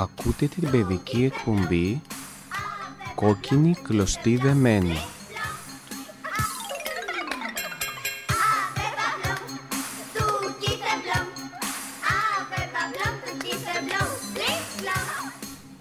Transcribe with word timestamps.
Ακούτε 0.00 0.46
την 0.46 0.70
παιδική 0.70 1.24
εκπομπή 1.24 2.00
«Κόκκινη 3.14 3.74
κλωστή 3.82 4.36
δεμένη». 4.36 4.98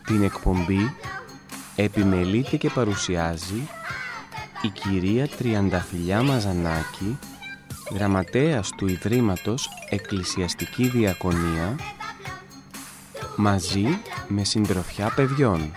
Την 0.05 0.23
εκπομπή 0.23 0.95
επιμελείται 1.75 2.57
και 2.57 2.69
παρουσιάζει 2.69 3.69
η 4.61 4.67
κυρία 4.67 5.27
Τριανταφυλιά 5.27 6.23
Μαζανάκη, 6.23 7.17
γραμματέας 7.93 8.69
του 8.77 8.87
Ιδρύματος 8.87 9.69
Εκκλησιαστική 9.89 10.87
Διακονία, 10.87 11.75
μαζί 13.35 13.99
με 14.29 14.43
συντροφιά 14.43 15.13
παιδιών. 15.15 15.71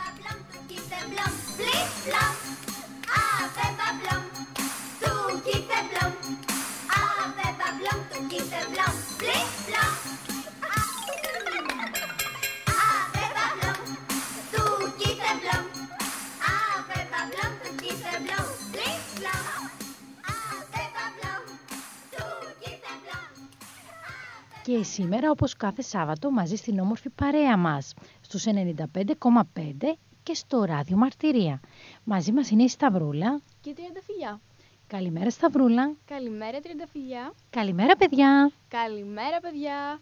Και 24.62 24.82
σήμερα 24.82 25.30
όπως 25.30 25.56
κάθε 25.56 25.82
Σάββατο 25.82 26.30
μαζί 26.30 26.56
στην 26.56 26.78
όμορφη 26.78 27.10
παρέα 27.10 27.56
μας 27.56 27.94
στους 28.38 28.44
95,5 28.46 29.96
και 30.22 30.34
στο 30.34 30.64
ράδιο 30.64 30.96
Μαρτυρία. 30.96 31.60
Μαζί 32.04 32.32
μας 32.32 32.50
είναι 32.50 32.62
η 32.62 32.68
Σταυρούλα 32.68 33.40
και 33.60 33.70
η 33.70 33.72
Τριανταφυλιά. 33.72 34.40
Καλημέρα 34.86 35.30
Σταυρούλα. 35.30 35.92
Καλημέρα 36.04 36.60
Τριανταφυλιά. 36.60 37.32
Καλημέρα 37.50 37.96
παιδιά. 37.96 38.50
Καλημέρα 38.68 39.40
παιδιά. 39.40 40.00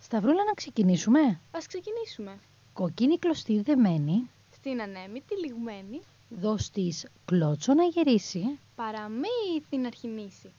Σταυρούλα 0.00 0.44
να 0.44 0.52
ξεκινήσουμε; 0.52 1.40
Ας 1.50 1.66
ξεκινήσουμε. 1.66 2.38
Κοκκίνη 2.72 3.18
κλωστή 3.18 3.60
δεμένη. 3.60 4.30
Στην 4.52 4.82
ανέμητη 4.82 5.38
λιγμένη. 5.46 6.00
Δώσ' 6.28 6.70
της 6.70 7.06
κλώτσο 7.24 7.74
να 7.74 7.84
γερίσει. 7.84 8.58
Παραμύθι 8.74 9.76
να 9.76 9.86
αρχιμήσει. 9.86 10.52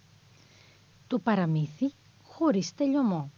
Το 1.07 1.19
παραμύθι 1.19 1.91
χωρίς 2.23 2.75
τελειωμό. 2.75 3.31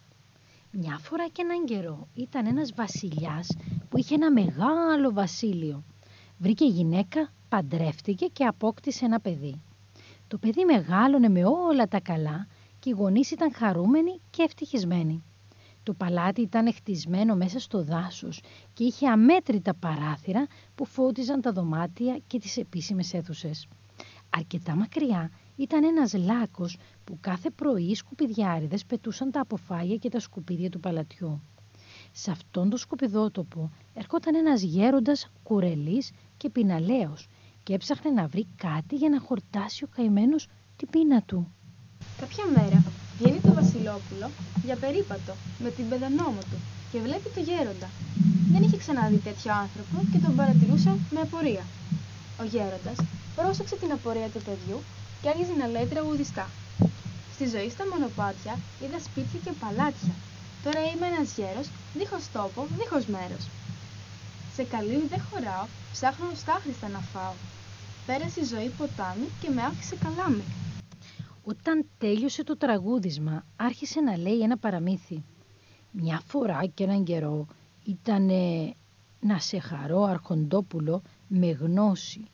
Μια 0.78 0.98
φορά 1.02 1.28
και 1.28 1.42
έναν 1.42 1.66
καιρό 1.66 2.08
ήταν 2.14 2.46
ένας 2.46 2.72
βασιλιάς 2.76 3.48
που 3.90 3.98
είχε 3.98 4.16
ένα 4.16 4.32
μεγάλο 4.32 5.12
βασίλειο. 5.14 5.84
Βρήκε 6.38 6.66
γυναίκα, 6.66 7.32
παντρεύτηκε 7.50 8.26
και 8.26 8.46
απόκτησε 8.46 9.06
ένα 9.06 9.20
παιδί. 9.20 9.62
Το 10.28 10.38
παιδί 10.38 10.66
μεγάλωνε 10.66 11.30
με 11.30 11.46
όλα 11.46 11.88
τα 11.88 12.00
καλά 12.00 12.48
και 12.80 12.90
οι 12.90 12.94
γονείς 12.94 13.32
ήταν 13.32 13.54
χαρούμενοι 13.54 14.20
και 14.30 14.44
ευτυχισμένοι. 14.44 15.24
Το 15.84 15.94
παλάτι 15.94 16.42
ήταν 16.42 16.74
χτισμένο 16.74 17.36
μέσα 17.36 17.60
στο 17.60 17.84
δάσος 17.84 18.42
και 18.74 18.84
είχε 18.84 19.08
αμέτρητα 19.08 19.74
παράθυρα 19.74 20.48
που 20.76 20.86
φώτιζαν 20.86 21.42
τα 21.42 21.52
δωμάτια 21.52 22.20
και 22.28 22.40
τις 22.40 22.58
επίσημες 22.58 23.14
αίθουσες. 23.14 23.68
Αρκετά 24.30 24.76
μακριά 24.76 25.32
ήταν 25.56 25.84
ένας 25.84 26.14
λάκος 26.14 26.78
που 27.04 27.18
κάθε 27.22 27.50
πρωί 27.50 27.84
οι 27.84 27.96
σκουπιδιάριδες 27.96 28.86
πετούσαν 28.86 29.32
τα 29.32 29.42
αποφάγια 29.42 29.96
και 29.96 30.10
τα 30.10 30.20
σκουπίδια 30.20 30.70
του 30.70 30.80
παλατιού. 30.80 31.42
Σε 32.12 32.32
αυτόν 32.32 32.70
το 32.70 32.78
σκουπιδότοπο 32.78 33.72
ερχόταν 33.94 34.36
ένας 34.36 34.62
γέροντας 34.62 35.30
κουρελής 35.44 36.12
και 36.38 36.50
πιναλέος 36.50 37.28
και 37.64 37.74
έψαχνε 37.74 38.12
να 38.12 38.28
βρει 38.28 38.48
κάτι 38.56 38.96
για 38.96 39.10
να 39.10 39.20
χορτάσει 39.20 39.84
ο 39.84 39.88
καημένος 39.96 40.48
την 40.76 40.90
πείνα 40.90 41.22
του. 41.22 41.48
Κάποια 42.20 42.46
μέρα 42.56 42.84
βγαίνει 43.18 43.40
το 43.40 43.54
Βασιλόπουλο 43.54 44.30
για 44.66 44.76
περίπατο 44.76 45.34
με 45.60 45.70
την 45.70 45.90
παιδανόμο 45.90 46.40
του 46.50 46.58
και 46.92 47.00
βλέπει 47.00 47.30
το 47.36 47.40
γέροντα. 47.40 47.90
Δεν 48.52 48.62
είχε 48.64 48.78
ξαναδεί 48.78 49.18
τέτοιο 49.18 49.52
άνθρωπο 49.54 49.98
και 50.12 50.20
τον 50.26 50.36
παρατηρούσε 50.36 50.92
με 51.10 51.20
απορία. 51.20 51.64
Ο 52.42 52.44
γέροντας 52.44 52.98
πρόσεξε 53.36 53.76
την 53.76 53.92
απορία 53.92 54.28
του 54.34 54.42
παιδιού 54.48 54.78
και 55.26 55.32
άρχιζε 55.32 55.54
να 55.54 55.68
λέει 55.68 55.86
τραγουδιστά. 55.86 56.50
Στη 57.34 57.46
ζωή 57.48 57.70
στα 57.70 57.84
μονοπάτια 57.92 58.54
είδα 58.82 59.00
σπίτια 59.00 59.40
και 59.44 59.52
παλάτια. 59.60 60.14
Τώρα 60.64 60.80
είμαι 60.80 61.08
ένας 61.08 61.38
γέρος, 61.38 61.68
δίχως 61.94 62.32
τόπο, 62.32 62.68
δίχως 62.80 63.06
μέρος. 63.06 63.44
Σε 64.56 64.64
καλή 64.64 64.98
δεν 65.08 65.22
χωράω, 65.30 65.66
ψάχνω 65.92 66.26
στάχρηστα 66.36 66.88
να 66.88 67.00
φάω. 67.00 67.34
Πέρασε 68.06 68.40
η 68.40 68.44
ζωή 68.44 68.70
ποτάμι 68.78 69.28
και 69.42 69.50
με 69.50 69.62
άφησε 69.62 69.96
καλάμι. 69.96 70.44
Όταν 71.44 71.86
τέλειωσε 71.98 72.44
το 72.44 72.58
τραγούδισμα, 72.58 73.46
άρχισε 73.56 74.00
να 74.02 74.18
λέει 74.18 74.42
ένα 74.42 74.58
παραμύθι. 74.58 75.24
Μια 75.92 76.22
φορά 76.28 76.66
και 76.74 76.84
έναν 76.84 77.04
καιρό 77.04 77.48
ήταν 77.84 78.30
να 79.20 79.40
σε 79.40 79.60
χαρώ 79.60 80.04
αρχοντόπουλο 80.04 81.02
με 81.28 81.52
γνώση. 81.52 82.26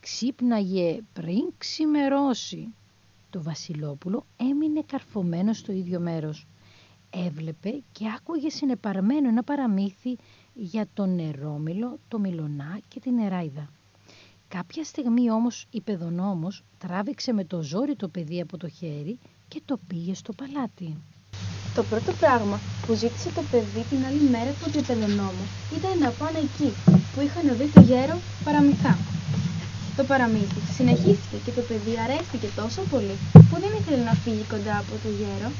Ξύπναγε 0.00 1.00
πριν 1.12 1.44
ξημερώσει. 1.58 2.68
Το 3.30 3.42
Βασιλόπουλο 3.42 4.26
έμεινε 4.36 4.82
καρφωμένος 4.86 5.58
στο 5.58 5.72
ίδιο 5.72 6.00
μέρος. 6.00 6.46
Έβλεπε 7.10 7.82
και 7.92 8.04
άκουγε 8.16 8.50
συνεπαρμένο 8.50 9.28
ένα 9.28 9.42
παραμύθι 9.42 10.16
για 10.54 10.86
τον 10.94 11.14
νερόμυλο, 11.14 11.98
το 12.08 12.18
μιλονά 12.18 12.80
και 12.88 13.00
την 13.00 13.14
νεράιδα. 13.14 13.68
Κάποια 14.48 14.84
στιγμή 14.84 15.30
όμως 15.30 15.66
η 15.70 15.80
παιδονόμος 15.80 16.62
τράβηξε 16.78 17.32
με 17.32 17.44
το 17.44 17.62
ζόρι 17.62 17.96
το 17.96 18.08
παιδί 18.08 18.40
από 18.40 18.56
το 18.56 18.68
χέρι 18.68 19.18
και 19.48 19.60
το 19.64 19.78
πήγε 19.86 20.14
στο 20.14 20.32
παλάτι. 20.32 20.96
Το 21.74 21.82
πρώτο 21.82 22.12
πράγμα 22.12 22.58
που 22.86 22.94
ζήτησε 22.94 23.30
το 23.30 23.42
παιδί 23.50 23.82
την 23.90 24.04
άλλη 24.04 24.28
μέρα 24.30 24.50
από 24.50 24.70
την 24.70 24.86
παιδονόμο 24.86 25.44
ήταν 25.76 25.98
να 25.98 26.10
πάνε 26.10 26.38
εκεί 26.38 26.72
που 27.14 27.20
είχαν 27.20 27.56
δει 27.56 27.66
το 27.74 27.80
γέρο 27.80 28.18
παραμυθά. 28.44 29.19
Το 29.96 30.04
παραμύθι 30.04 30.60
συνεχίστηκε 30.76 31.36
και 31.44 31.50
το 31.50 31.62
παιδί 31.68 31.94
αρέστηκε 32.04 32.48
τόσο 32.60 32.80
πολύ 32.92 33.16
που 33.32 33.56
δεν 33.62 33.72
ήθελε 33.78 34.02
να 34.10 34.14
φύγει 34.22 34.44
κοντά 34.52 34.74
από 34.82 34.94
το 35.02 35.08
γέρο. 35.18 35.50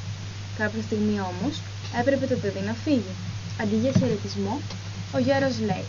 Κάποια 0.61 0.83
στιγμή 0.83 1.17
όμως 1.33 1.55
έπρεπε 2.01 2.27
το 2.27 2.37
παιδί 2.43 2.61
να 2.67 2.75
φύγει. 2.85 3.15
Αντί 3.61 3.77
για 3.77 3.93
χαιρετισμό, 3.99 4.61
ο 5.15 5.19
γέρος 5.19 5.61
λέει 5.69 5.87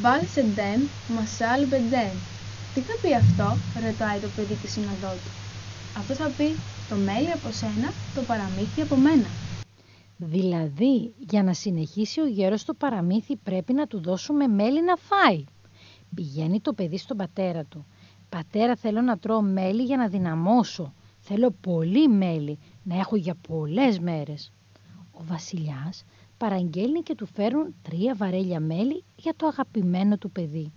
«Μπαλ 0.00 0.20
σεντέν, 0.34 0.80
μασάλ 1.16 1.60
μπεντέν». 1.68 2.14
Τι 2.74 2.80
θα 2.80 2.94
πει 3.02 3.14
αυτό, 3.14 3.56
ρωτάει 3.86 4.18
το 4.18 4.28
παιδί 4.36 4.54
της 4.54 4.72
συνοδό 4.72 5.12
του. 5.22 5.30
Αυτό 5.98 6.14
θα 6.14 6.28
πει 6.36 6.56
«Το 6.88 6.94
μέλι 6.96 7.30
από 7.30 7.48
σένα, 7.50 7.88
το 8.14 8.20
παραμύθι 8.22 8.80
από 8.80 8.96
μένα». 8.96 9.30
Δηλαδή, 10.16 11.14
για 11.30 11.42
να 11.42 11.52
συνεχίσει 11.52 12.20
ο 12.20 12.26
γέρος 12.26 12.64
το 12.64 12.74
παραμύθι 12.74 13.36
πρέπει 13.36 13.72
να 13.72 13.86
του 13.86 14.00
δώσουμε 14.00 14.46
μέλι 14.46 14.82
να 14.84 14.96
φάει. 14.96 15.44
Πηγαίνει 16.14 16.60
το 16.60 16.72
παιδί 16.72 16.98
στον 16.98 17.16
πατέρα 17.16 17.64
του. 17.64 17.86
«Πατέρα 18.28 18.76
θέλω 18.76 19.00
να 19.00 19.18
τρώω 19.18 19.42
μέλι 19.42 19.82
για 19.82 19.96
να 19.96 20.08
δυναμώσω. 20.08 20.92
Θέλω 21.20 21.50
πολύ 21.60 22.08
μέλι, 22.08 22.58
να 22.82 22.98
έχω 22.98 23.16
για 23.16 23.34
πολλές 23.48 23.98
μέρες». 23.98 24.52
Ο 25.12 25.24
βασιλιάς 25.24 26.04
παραγγέλνει 26.38 27.02
και 27.02 27.14
του 27.14 27.26
φέρουν 27.26 27.74
τρία 27.82 28.14
βαρέλια 28.14 28.60
μέλι 28.60 29.04
για 29.16 29.34
το 29.36 29.46
αγαπημένο 29.46 30.16
του 30.18 30.30
παιδί. 30.30 30.72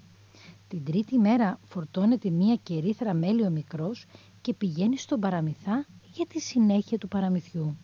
Την 0.67 0.83
τρίτη 0.83 1.17
μέρα 1.17 1.59
φορτώνεται 1.63 2.29
μία 2.29 2.55
κερίθρα 2.63 3.13
μέλι 3.13 3.45
ο 3.45 3.49
μικρός 3.49 4.05
και 4.41 4.53
πηγαίνει 4.53 4.97
στον 4.97 5.19
παραμυθά 5.19 5.85
για 6.13 6.25
τη 6.25 6.39
συνέχεια 6.39 6.97
του 6.97 7.07
παραμυθιού. 7.07 7.77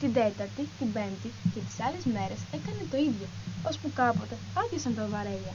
Την 0.00 0.12
τέταρτη, 0.12 0.62
την 0.78 0.92
πέμπτη 0.92 1.28
και 1.54 1.60
τις 1.60 1.80
άλλες 1.80 2.04
μέρες 2.04 2.38
έκανε 2.52 2.82
το 2.90 2.96
ίδιο, 2.96 3.26
ώσπου 3.68 3.90
κάποτε 3.94 4.36
άδειασαν 4.64 4.94
τα 4.94 5.06
βαρέλια. 5.06 5.54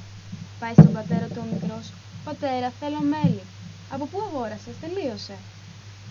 Πάει 0.59 0.73
στον 0.73 0.93
πατέρα 0.93 1.27
του 1.33 1.41
ο 1.43 1.53
μικρός. 1.53 1.85
«Πατέρα, 2.25 2.69
θέλω 2.79 3.01
μέλι». 3.13 3.43
«Από 3.93 4.05
πού 4.05 4.17
αγόρασες, 4.27 4.75
τελείωσε». 4.83 5.37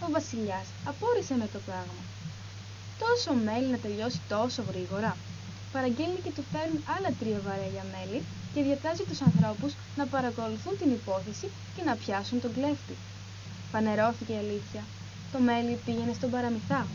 Ο 0.05 0.07
βασιλιάς 0.17 0.67
απόρρισε 0.91 1.35
με 1.43 1.49
το 1.55 1.59
πράγμα. 1.67 2.03
Τόσο 3.03 3.31
μέλι 3.47 3.69
να 3.75 3.79
τελειώσει 3.85 4.21
τόσο 4.29 4.63
γρήγορα. 4.71 5.17
Παραγγέλνει 5.73 6.21
και 6.25 6.33
του 6.37 6.45
φέρνουν 6.53 6.81
άλλα 6.95 7.11
τρία 7.21 7.41
βαρέλια 7.47 7.85
μέλι 7.95 8.21
και 8.53 8.63
διατάζει 8.63 9.05
τους 9.11 9.21
ανθρώπους 9.29 9.73
να 9.99 10.05
παρακολουθούν 10.07 10.75
την 10.81 10.91
υπόθεση 10.99 11.47
και 11.75 11.83
να 11.89 11.95
πιάσουν 12.01 12.41
τον 12.41 12.53
κλέφτη. 12.57 12.95
Πανερώθηκε 13.73 14.33
η 14.33 14.41
αλήθεια. 14.45 14.83
Το 15.33 15.39
μέλι 15.39 15.79
πήγαινε 15.85 16.13
στον 16.13 16.31
παραμυθά. 16.31 16.87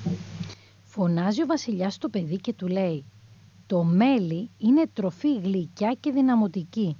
Φωνάζει 0.83 1.41
ο 1.41 1.45
βασιλιάς 1.45 1.97
το 1.97 2.09
παιδί 2.09 2.37
και 2.37 2.53
του 2.53 2.67
λέει 2.67 3.05
«Το 3.67 3.83
μέλι 3.83 4.49
είναι 4.57 4.83
τροφή 4.93 5.39
γλυκιά 5.39 5.97
και 5.99 6.11
δυναμωτική 6.11 6.97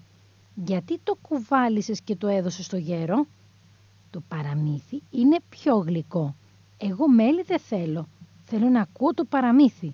γιατί 0.56 1.00
το 1.04 1.18
κουβάλισες 1.22 2.02
και 2.02 2.16
το 2.16 2.28
έδωσες 2.28 2.66
στο 2.66 2.78
γέρο; 2.78 3.26
Το 4.10 4.22
παραμύθι 4.28 5.02
είναι 5.12 5.38
πιο 5.50 5.76
γλυκό. 5.78 6.36
Εγώ 6.78 7.10
μέλι 7.10 7.42
δεν 7.42 7.60
θέλω. 7.60 8.08
Θέλω 8.46 8.70
να 8.70 8.82
ακούω 8.82 9.14
το 9.14 9.24
παραμύθι. 9.24 9.94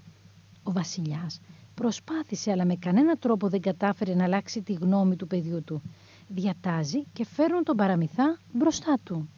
Ο 0.63 0.71
βασιλιάς 0.71 1.39
Προσπάθησε, 1.81 2.51
αλλά 2.51 2.65
με 2.65 2.75
κανένα 2.75 3.15
τρόπο 3.15 3.47
δεν 3.49 3.61
κατάφερε 3.61 4.13
να 4.15 4.23
αλλάξει 4.23 4.61
τη 4.61 4.73
γνώμη 4.73 5.15
του 5.15 5.27
παιδιού 5.27 5.63
του. 5.63 5.81
Διατάζει 6.27 7.03
και 7.13 7.25
φέρνουν 7.35 7.63
τον 7.63 7.75
παραμυθά 7.75 8.37
μπροστά 8.53 8.97
του. 9.03 9.29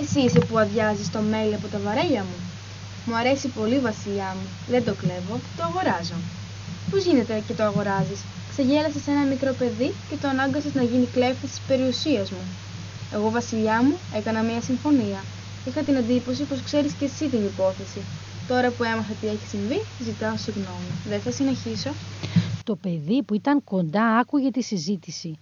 Εσύ 0.00 0.20
είσαι 0.20 0.38
που 0.40 0.58
αδειάζεις 0.58 1.10
το 1.10 1.20
μέλι 1.20 1.54
από 1.54 1.66
τα 1.66 1.78
βαρέλια 1.78 2.22
μου. 2.22 2.36
Μου 3.06 3.14
αρέσει 3.16 3.48
πολύ 3.48 3.78
βασιλιά 3.78 4.34
μου. 4.36 4.46
Δεν 4.68 4.84
το 4.84 4.94
κλέβω, 4.94 5.34
το 5.56 5.62
αγοράζω. 5.62 6.14
Πώς 6.90 7.04
γίνεται 7.04 7.42
και 7.46 7.54
το 7.54 7.62
αγοράζεις; 7.62 8.20
Ξεγέλασες 8.60 9.06
ένα 9.06 9.24
μικρό 9.24 9.52
παιδί 9.58 9.92
και 10.08 10.16
το 10.16 10.28
ανάγκασες 10.28 10.74
να 10.74 10.82
γίνει 10.82 11.06
κλέφτης 11.06 11.50
της 11.50 11.60
περιουσίας 11.68 12.30
μου. 12.30 12.44
Εγώ 13.12 13.30
βασιλιά 13.30 13.82
μου 13.82 13.94
έκανα 14.14 14.42
μια 14.42 14.60
συμφωνία. 14.60 15.20
Είχα 15.66 15.82
την 15.82 15.94
εντύπωση 15.94 16.42
πως 16.44 16.62
ξέρεις 16.62 16.92
και 16.92 17.04
εσύ 17.04 17.28
την 17.28 17.44
υπόθεση. 17.44 18.00
Τώρα 18.48 18.70
που 18.70 18.84
έμαθα 18.84 19.12
τι 19.20 19.26
έχει 19.26 19.46
συμβεί, 19.46 19.80
ζητάω 20.00 20.36
συγγνώμη. 20.36 20.90
Δεν 21.08 21.20
θα 21.20 21.30
συνεχίσω. 21.30 21.90
Το 22.64 22.76
παιδί 22.76 23.22
που 23.22 23.34
ήταν 23.34 23.64
κοντά 23.64 24.04
άκουγε 24.04 24.50
τη 24.50 24.62
συζήτηση. 24.62 25.38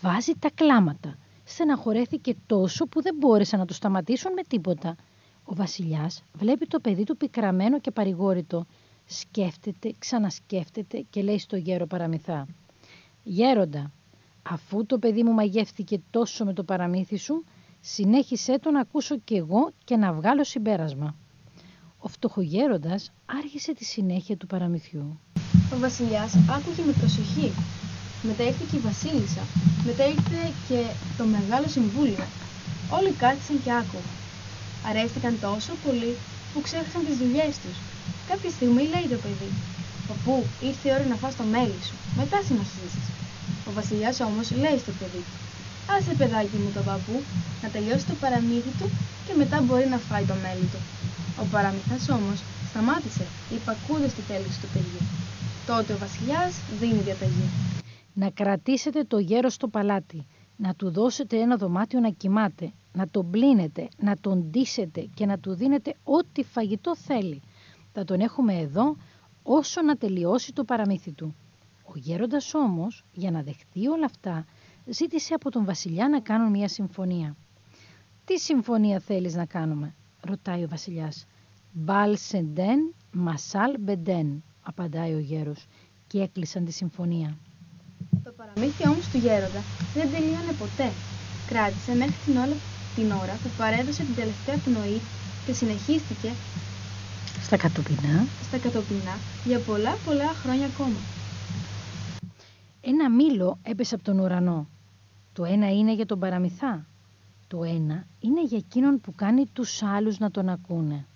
Βάζει 0.00 0.32
τα 0.38 0.50
κλάματα. 0.54 1.18
Στεναχωρέθηκε 1.44 2.34
τόσο 2.46 2.86
που 2.86 3.02
δεν 3.02 3.14
μπόρεσαν 3.18 3.58
να 3.58 3.66
το 3.66 3.74
σταματήσουν 3.74 4.32
με 4.32 4.42
τίποτα. 4.48 4.96
Ο 5.44 5.54
βασιλιάς 5.54 6.22
βλέπει 6.32 6.66
το 6.66 6.80
παιδί 6.80 7.04
του 7.04 7.16
πικραμένο 7.16 7.80
και 7.80 7.90
παρηγόρητο. 7.90 8.66
Σκέφτεται, 9.06 9.94
ξανασκέφτεται 9.98 11.04
και 11.10 11.22
λέει 11.22 11.38
στο 11.38 11.56
γέρο 11.56 11.86
παραμυθά. 11.86 12.46
Γέροντα, 13.32 13.92
αφού 14.42 14.86
το 14.86 14.98
παιδί 14.98 15.22
μου 15.22 15.32
μαγεύτηκε 15.32 16.00
τόσο 16.10 16.44
με 16.44 16.52
το 16.52 16.62
παραμύθι 16.62 17.16
σου, 17.16 17.44
συνέχισέ 17.80 18.58
το 18.58 18.70
να 18.70 18.80
ακούσω 18.80 19.18
κι 19.18 19.34
εγώ 19.34 19.72
και 19.84 19.96
να 19.96 20.12
βγάλω 20.12 20.44
συμπέρασμα. 20.44 21.14
Ο 21.98 22.08
φτωχογέροντας 22.08 23.12
άρχισε 23.26 23.72
τη 23.72 23.84
συνέχεια 23.84 24.36
του 24.36 24.46
παραμυθιού. 24.46 25.20
Ο 25.74 25.78
βασιλιάς 25.78 26.34
άκουγε 26.56 26.82
με 26.86 26.92
προσοχή. 26.92 27.52
Μετά 28.22 28.42
ήρθε 28.44 28.64
και 28.70 28.76
η 28.76 28.80
βασίλισσα. 28.90 29.42
Μετά 29.86 30.04
ήρθε 30.06 30.40
και 30.68 30.80
το 31.18 31.24
μεγάλο 31.24 31.66
συμβούλιο. 31.68 32.24
Όλοι 32.98 33.10
κάθισαν 33.10 33.56
και 33.64 33.72
άκουγαν. 33.80 34.16
Αρέστηκαν 34.88 35.34
τόσο 35.40 35.72
πολύ 35.84 36.12
που 36.52 36.60
ξέχασαν 36.60 37.04
τις 37.06 37.16
δουλειές 37.16 37.58
τους. 37.62 37.76
Κάποια 38.28 38.50
στιγμή 38.50 38.82
λέει 38.92 39.06
το 39.12 39.18
παιδί 39.24 39.50
«Παππού, 40.08 40.44
ήρθε 40.62 40.88
η 40.88 40.92
ώρα 40.92 41.04
να 41.04 41.14
φας 41.14 41.36
το 41.36 41.42
μέλι 41.42 41.80
σου. 41.86 41.94
Μετά 42.16 42.38
συνεχίζεις». 42.48 43.09
Ο 43.70 43.72
βασιλιάς 43.72 44.20
όμως 44.20 44.50
λέει 44.62 44.78
στο 44.78 44.92
παιδί 44.98 45.22
«Άσε 45.96 46.14
παιδάκι 46.18 46.56
μου 46.56 46.70
τον 46.74 46.84
παππού 46.84 47.16
να 47.62 47.68
τελειώσει 47.68 48.06
το 48.06 48.14
παραμύθι 48.20 48.72
του 48.78 48.88
και 49.26 49.34
μετά 49.36 49.62
μπορεί 49.62 49.86
να 49.88 49.98
φάει 49.98 50.24
το 50.24 50.34
μέλι 50.44 50.66
του». 50.72 50.80
Ο 51.42 51.44
παραμυθάς 51.52 52.08
όμως 52.08 52.38
σταμάτησε 52.70 53.24
υπακούδες 53.56 54.12
τη 54.12 54.20
θέληση 54.20 54.60
του 54.60 54.68
παιδιού. 54.72 55.02
Τότε 55.66 55.92
ο 55.92 55.98
βασιλιάς 55.98 56.52
δίνει 56.80 57.00
διαταγή. 57.08 57.46
Να 58.14 58.30
κρατήσετε 58.30 59.04
το 59.04 59.18
γέρος 59.18 59.54
στο 59.54 59.68
παλάτι, 59.68 60.26
να 60.56 60.74
του 60.74 60.90
δώσετε 60.90 61.36
ένα 61.40 61.56
δωμάτιο 61.56 62.00
να 62.00 62.10
κοιμάται, 62.10 62.72
να 62.92 63.08
τον 63.08 63.30
πλύνετε, 63.30 63.88
να 63.98 64.16
τον 64.20 64.38
ντύσετε 64.50 65.08
και 65.14 65.26
να 65.26 65.38
του 65.38 65.54
δίνετε 65.54 65.94
ό,τι 66.04 66.42
φαγητό 66.44 66.96
θέλει. 66.96 67.42
Θα 67.92 68.04
τον 68.04 68.20
έχουμε 68.20 68.54
εδώ 68.58 68.96
όσο 69.42 69.82
να 69.82 69.96
τελειώσει 69.96 70.52
το 70.52 70.64
παραμύθι 70.64 71.10
του. 71.10 71.34
Ο 71.94 71.98
γέροντας 71.98 72.54
όμως, 72.54 73.04
για 73.12 73.30
να 73.30 73.42
δεχτεί 73.42 73.88
όλα 73.88 74.04
αυτά, 74.04 74.46
ζήτησε 74.86 75.34
από 75.34 75.50
τον 75.50 75.64
βασιλιά 75.64 76.08
να 76.08 76.20
κάνουν 76.20 76.50
μια 76.50 76.68
συμφωνία. 76.68 77.36
«Τι 78.24 78.38
συμφωνία 78.38 78.98
θέλεις 79.00 79.34
να 79.34 79.44
κάνουμε» 79.44 79.94
ρωτάει 80.20 80.62
ο 80.62 80.68
βασιλιάς. 80.68 81.26
«Μπαλ 81.72 82.16
σεντέν, 82.16 82.94
μασάλ 83.12 83.76
μπεντέν», 83.80 84.42
απαντάει 84.62 85.14
ο 85.14 85.18
γέρος 85.18 85.66
και 86.06 86.20
έκλεισαν 86.20 86.64
τη 86.64 86.72
συμφωνία. 86.72 87.36
Το 88.24 88.32
παραμύθι 88.36 88.88
όμως 88.88 89.08
του 89.08 89.18
γέροντα 89.18 89.62
δεν 89.94 90.10
τελείωνε 90.10 90.52
ποτέ. 90.58 90.90
Κράτησε 91.46 91.94
μέχρι 91.94 92.14
την 92.24 92.36
ώρα, 92.36 92.56
την 92.96 93.10
ώρα 93.10 93.34
που 93.42 93.48
παρέδωσε 93.58 94.02
την 94.02 94.14
τελευταία 94.14 94.56
πνοή 94.64 95.00
και 95.46 95.52
συνεχίστηκε 95.52 96.30
Στα 97.42 97.56
κατοπινά 97.56 98.26
στα 98.42 98.58
κατοπινά 98.58 99.14
για 99.44 99.58
πολλά 99.58 99.96
πολλά 100.06 100.28
χρόνια 100.42 100.66
ακόμα. 100.66 101.19
Ένα 102.80 103.10
μήλο 103.10 103.58
έπεσε 103.62 103.94
από 103.94 104.04
τον 104.04 104.18
ουρανό. 104.18 104.68
Το 105.32 105.44
ένα 105.44 105.72
είναι 105.72 105.94
για 105.94 106.06
τον 106.06 106.18
παραμυθά. 106.18 106.86
Το 107.48 107.64
ένα 107.64 108.06
είναι 108.20 108.44
για 108.44 108.58
εκείνον 108.58 109.00
που 109.00 109.14
κάνει 109.14 109.46
τους 109.46 109.82
άλλους 109.82 110.18
να 110.18 110.30
τον 110.30 110.48
ακούνε. 110.48 111.06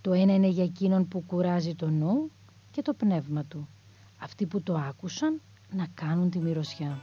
Το 0.00 0.12
ένα 0.12 0.34
είναι 0.34 0.48
για 0.48 0.64
εκείνον 0.64 1.08
που 1.08 1.22
κουράζει 1.26 1.74
το 1.74 1.88
νου 1.90 2.30
και 2.70 2.82
το 2.82 2.92
πνεύμα 2.94 3.44
του. 3.44 3.68
Αυτοί 4.18 4.46
που 4.46 4.62
το 4.62 4.74
άκουσαν 4.74 5.40
να 5.72 5.86
κάνουν 5.94 6.30
τη 6.30 6.38
μυρωσιά. 6.38 6.98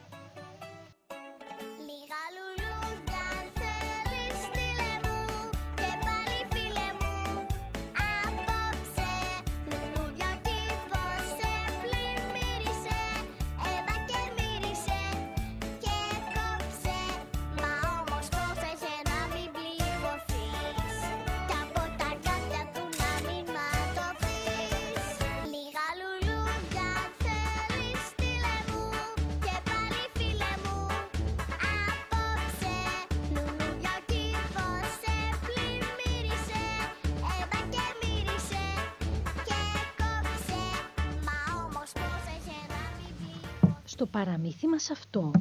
Στο 43.97 44.05
παραμύθι 44.05 44.67
μας 44.67 44.89
αυτό 44.89 45.31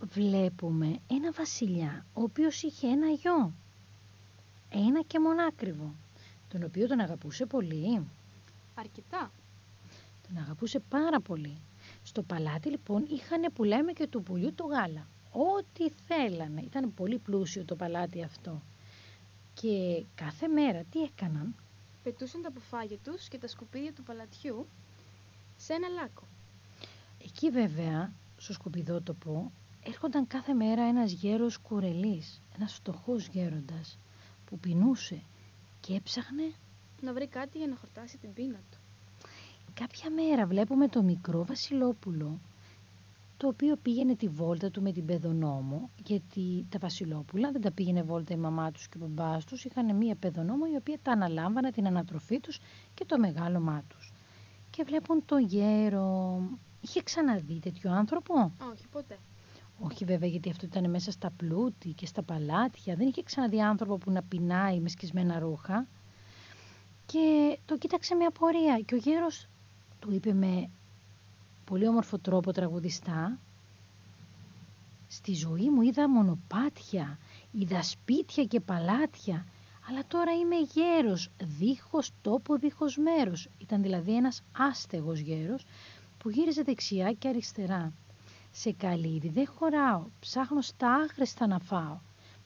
βλέπουμε 0.00 0.98
ένα 1.06 1.32
βασιλιά 1.32 2.04
ο 2.14 2.22
οποίος 2.22 2.62
είχε 2.62 2.86
ένα 2.86 3.08
γιο. 3.10 3.52
Ένα 4.70 5.02
και 5.02 5.18
μονάκριβο, 5.20 5.94
τον 6.48 6.62
οποίο 6.62 6.86
τον 6.86 7.00
αγαπούσε 7.00 7.46
πολύ. 7.46 8.06
Αρκετά. 8.74 9.30
Τον 10.28 10.38
αγαπούσε 10.42 10.78
πάρα 10.78 11.20
πολύ. 11.20 11.56
Στο 12.04 12.22
παλάτι 12.22 12.68
λοιπόν 12.68 13.06
είχαν 13.10 13.52
που 13.54 13.64
λέμε 13.64 13.92
και 13.92 14.06
του 14.06 14.22
πουλιού 14.22 14.52
το 14.54 14.64
γάλα. 14.66 15.06
Ό,τι 15.32 15.90
θέλανε. 15.90 16.60
Ήταν 16.60 16.94
πολύ 16.94 17.18
πλούσιο 17.18 17.64
το 17.64 17.74
παλάτι 17.76 18.22
αυτό. 18.22 18.62
Και 19.54 20.04
κάθε 20.14 20.48
μέρα 20.48 20.82
τι 20.90 21.02
έκαναν; 21.02 21.54
Πετούσαν 22.02 22.42
τα 22.42 22.50
πουφάγια 22.50 22.96
τους 23.04 23.28
και 23.28 23.38
τα 23.38 23.48
σκουπίδια 23.48 23.92
του 23.92 24.02
παλατιού 24.02 24.66
σε 25.56 25.72
ένα 25.72 25.88
λάκκο. 25.88 26.22
Εκεί 27.24 27.50
βέβαια, 27.50 28.12
στο 28.36 28.52
σκουπιδότοπο, 28.52 29.52
έρχονταν 29.84 30.26
κάθε 30.26 30.52
μέρα 30.52 30.82
ένας 30.82 31.12
γέρος 31.12 31.56
κουρελής, 31.58 32.42
ένας 32.56 32.72
φτωχός 32.72 33.26
γέροντας, 33.26 33.98
που 34.46 34.58
πεινούσε 34.58 35.22
και 35.80 35.94
έψαχνε 35.94 36.52
Να 37.00 37.12
βρει 37.12 37.26
κάτι 37.26 37.58
για 37.58 37.66
να 37.66 37.76
χορτάσει 37.76 38.18
την 38.18 38.32
πείνα 38.32 38.60
του. 38.70 38.78
Κάποια 39.74 40.10
μέρα 40.10 40.46
βλέπουμε 40.46 40.88
το 40.88 41.02
μικρό 41.02 41.44
Βασιλόπουλο, 41.44 42.38
το 43.36 43.48
οποίο 43.48 43.76
πήγαινε 43.76 44.14
τη 44.14 44.28
βόλτα 44.28 44.70
του 44.70 44.82
με 44.82 44.92
την 44.92 45.06
παιδονόμο, 45.06 45.90
γιατί 46.04 46.66
τα 46.68 46.78
Βασιλόπουλα 46.78 47.50
δεν 47.52 47.60
τα 47.60 47.70
πήγαινε 47.70 48.02
βόλτα 48.02 48.34
η 48.34 48.36
μαμά 48.36 48.70
τους 48.70 48.88
και 48.88 48.98
ο 49.02 49.06
μπαμπάς 49.06 49.44
τους, 49.44 49.64
είχαν 49.64 49.96
μία 49.96 50.14
παιδονόμο 50.14 50.64
η 50.72 50.76
οποία 50.76 50.98
τα 51.02 51.12
αναλάμβανε 51.12 51.70
την 51.70 51.86
ανατροφή 51.86 52.40
τους 52.40 52.60
και 52.94 53.04
το 53.04 53.18
μεγάλωμά 53.18 53.82
τους. 53.88 54.12
Και 54.70 54.82
βλέπουν 54.86 55.22
το 55.26 55.36
γέρο. 55.36 56.40
Είχε 56.80 57.02
ξαναδεί 57.02 57.58
τέτοιο 57.58 57.92
άνθρωπο; 57.92 58.34
Όχι, 58.72 58.86
ποτέ. 58.92 59.18
Όχι 59.80 60.04
βέβαια 60.04 60.28
γιατί 60.28 60.50
αυτό 60.50 60.66
ήταν 60.66 60.90
μέσα 60.90 61.10
στα 61.10 61.30
πλούτη 61.30 61.88
και 61.88 62.06
στα 62.06 62.22
παλάτια. 62.22 62.94
Δεν 62.94 63.06
είχε 63.06 63.22
ξαναδεί 63.22 63.60
άνθρωπο 63.62 63.96
που 63.98 64.10
να 64.10 64.22
πεινάει 64.22 64.80
με 64.80 64.88
σκισμένα 64.88 65.38
ρούχα. 65.38 65.86
Και 67.06 67.58
το 67.66 67.78
κοίταξε 67.78 68.14
με 68.14 68.24
απορία 68.24 68.80
και 68.80 68.94
ο 68.94 68.96
γέρος 68.96 69.46
του 69.98 70.12
είπε 70.14 70.32
με 70.32 70.70
πολύ 71.64 71.88
όμορφο 71.88 72.18
τρόπο 72.18 72.52
τραγουδιστά 72.52 73.38
«Στη 75.08 75.34
ζωή 75.34 75.70
μου 75.70 75.82
είδα 75.82 76.08
μονοπάτια, 76.08 77.18
είδα 77.52 77.82
σπίτια 77.82 78.44
και 78.44 78.60
παλάτια, 78.60 79.46
αλλά 79.88 80.02
τώρα 80.08 80.32
είμαι 80.32 80.56
γέρος, 80.56 81.30
δίχως 81.58 82.10
τόπο, 82.22 82.56
δίχως 82.56 82.96
μέρος». 82.96 83.48
Ήταν 83.58 83.82
δηλαδή 83.82 84.16
ένας 84.16 84.42
άστεγος 84.52 85.18
γέρος 85.18 85.64
που 86.18 86.30
γύριζε 86.30 86.62
δεξιά 86.62 87.12
και 87.12 87.28
αριστερά. 87.28 87.92
Σε 88.52 88.72
καλύδι 88.72 89.28
δεν 89.28 89.46
χωράω, 89.46 90.04
ψάχνω 90.20 90.60
στα 90.60 90.94
άχρηστα 90.94 91.46
να 91.46 91.58
φάω. 91.58 91.98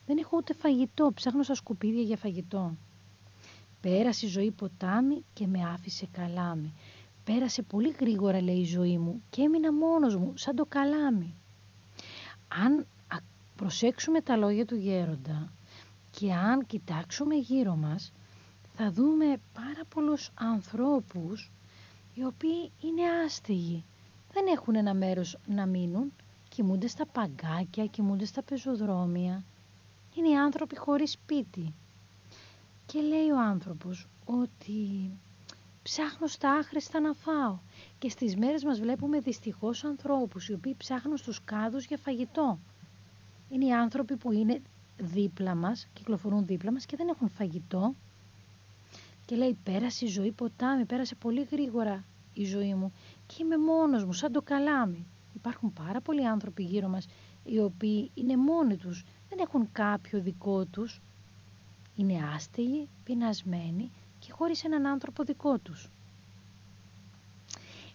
Δεν 0.06 0.18
έχω 0.18 0.36
ούτε 0.36 0.54
φαγητό, 0.54 1.10
ψάχνω 1.14 1.42
στα 1.42 1.54
σκουπίδια 1.54 2.02
για 2.02 2.16
φαγητό. 2.16 2.74
Πέρασε 3.80 4.26
η 4.26 4.28
ζωή 4.28 4.50
ποτάμι 4.50 5.24
και 5.34 5.46
με 5.46 5.64
άφησε 5.74 6.08
καλάμι. 6.12 6.72
Πέρασε 7.24 7.62
πολύ 7.62 7.94
γρήγορα, 8.00 8.42
λέει 8.42 8.58
η 8.58 8.64
ζωή 8.64 8.98
μου, 8.98 9.22
και 9.30 9.42
έμεινα 9.42 9.72
μόνος 9.72 10.16
μου, 10.16 10.32
σαν 10.36 10.56
το 10.56 10.64
καλάμι. 10.68 11.34
Αν 12.48 12.86
α- 13.08 13.16
προσέξουμε 13.56 14.20
τα 14.20 14.36
λόγια 14.36 14.64
του 14.66 14.74
γέροντα 14.76 15.52
και 16.18 16.32
αν 16.32 16.66
κοιτάξουμε 16.66 17.34
γύρω 17.34 17.76
μας, 17.76 18.12
θα 18.76 18.90
δούμε 18.92 19.40
πάρα 19.54 19.84
πολλούς 19.94 20.30
ανθρώπους 20.34 21.50
οι 22.14 22.24
οποίοι 22.24 22.70
είναι 22.82 23.02
άστεγοι. 23.24 23.84
Δεν 24.32 24.46
έχουν 24.46 24.74
ένα 24.74 24.94
μέρος 24.94 25.38
να 25.46 25.66
μείνουν, 25.66 26.12
κοιμούνται 26.48 26.86
στα 26.86 27.06
παγκάκια, 27.06 27.86
κοιμούνται 27.86 28.24
στα 28.24 28.42
πεζοδρόμια. 28.42 29.44
Είναι 30.16 30.28
οι 30.28 30.36
άνθρωποι 30.36 30.76
χωρίς 30.76 31.10
σπίτι. 31.10 31.74
Και 32.86 33.00
λέει 33.00 33.30
ο 33.30 33.40
άνθρωπος 33.40 34.06
ότι 34.24 35.10
ψάχνω 35.82 36.26
στα 36.26 36.50
άχρηστα 36.52 37.00
να 37.00 37.12
φάω. 37.12 37.58
Και 37.98 38.08
στις 38.08 38.36
μέρες 38.36 38.64
μας 38.64 38.80
βλέπουμε 38.80 39.18
δυστυχώς 39.20 39.84
ανθρώπους 39.84 40.48
οι 40.48 40.52
οποίοι 40.52 40.74
ψάχνουν 40.78 41.16
στους 41.16 41.44
κάδους 41.44 41.84
για 41.86 41.96
φαγητό. 41.98 42.58
Είναι 43.50 43.64
οι 43.64 43.72
άνθρωποι 43.72 44.16
που 44.16 44.32
είναι 44.32 44.62
δίπλα 44.98 45.54
μας, 45.54 45.88
κυκλοφορούν 45.92 46.46
δίπλα 46.46 46.72
μας 46.72 46.86
και 46.86 46.96
δεν 46.96 47.08
έχουν 47.08 47.28
φαγητό. 47.28 47.94
Και 49.32 49.38
λέει 49.38 49.58
πέρασε 49.62 50.04
η 50.04 50.08
ζωή 50.08 50.30
ποτάμι, 50.32 50.84
πέρασε 50.84 51.14
πολύ 51.14 51.42
γρήγορα 51.50 52.04
η 52.34 52.44
ζωή 52.44 52.74
μου 52.74 52.92
και 53.26 53.36
είμαι 53.40 53.58
μόνος 53.58 54.04
μου 54.04 54.12
σαν 54.12 54.32
το 54.32 54.42
καλάμι. 54.42 55.06
Υπάρχουν 55.34 55.72
πάρα 55.72 56.00
πολλοί 56.00 56.26
άνθρωποι 56.26 56.62
γύρω 56.62 56.88
μας 56.88 57.06
οι 57.44 57.58
οποίοι 57.58 58.10
είναι 58.14 58.36
μόνοι 58.36 58.76
τους, 58.76 59.04
δεν 59.28 59.38
έχουν 59.38 59.68
κάποιο 59.72 60.20
δικό 60.20 60.64
τους. 60.64 61.00
Είναι 61.96 62.24
άστεγοι, 62.34 62.88
πεινασμένοι 63.04 63.90
και 64.18 64.32
χωρίς 64.32 64.64
έναν 64.64 64.86
άνθρωπο 64.86 65.24
δικό 65.24 65.58
τους. 65.58 65.88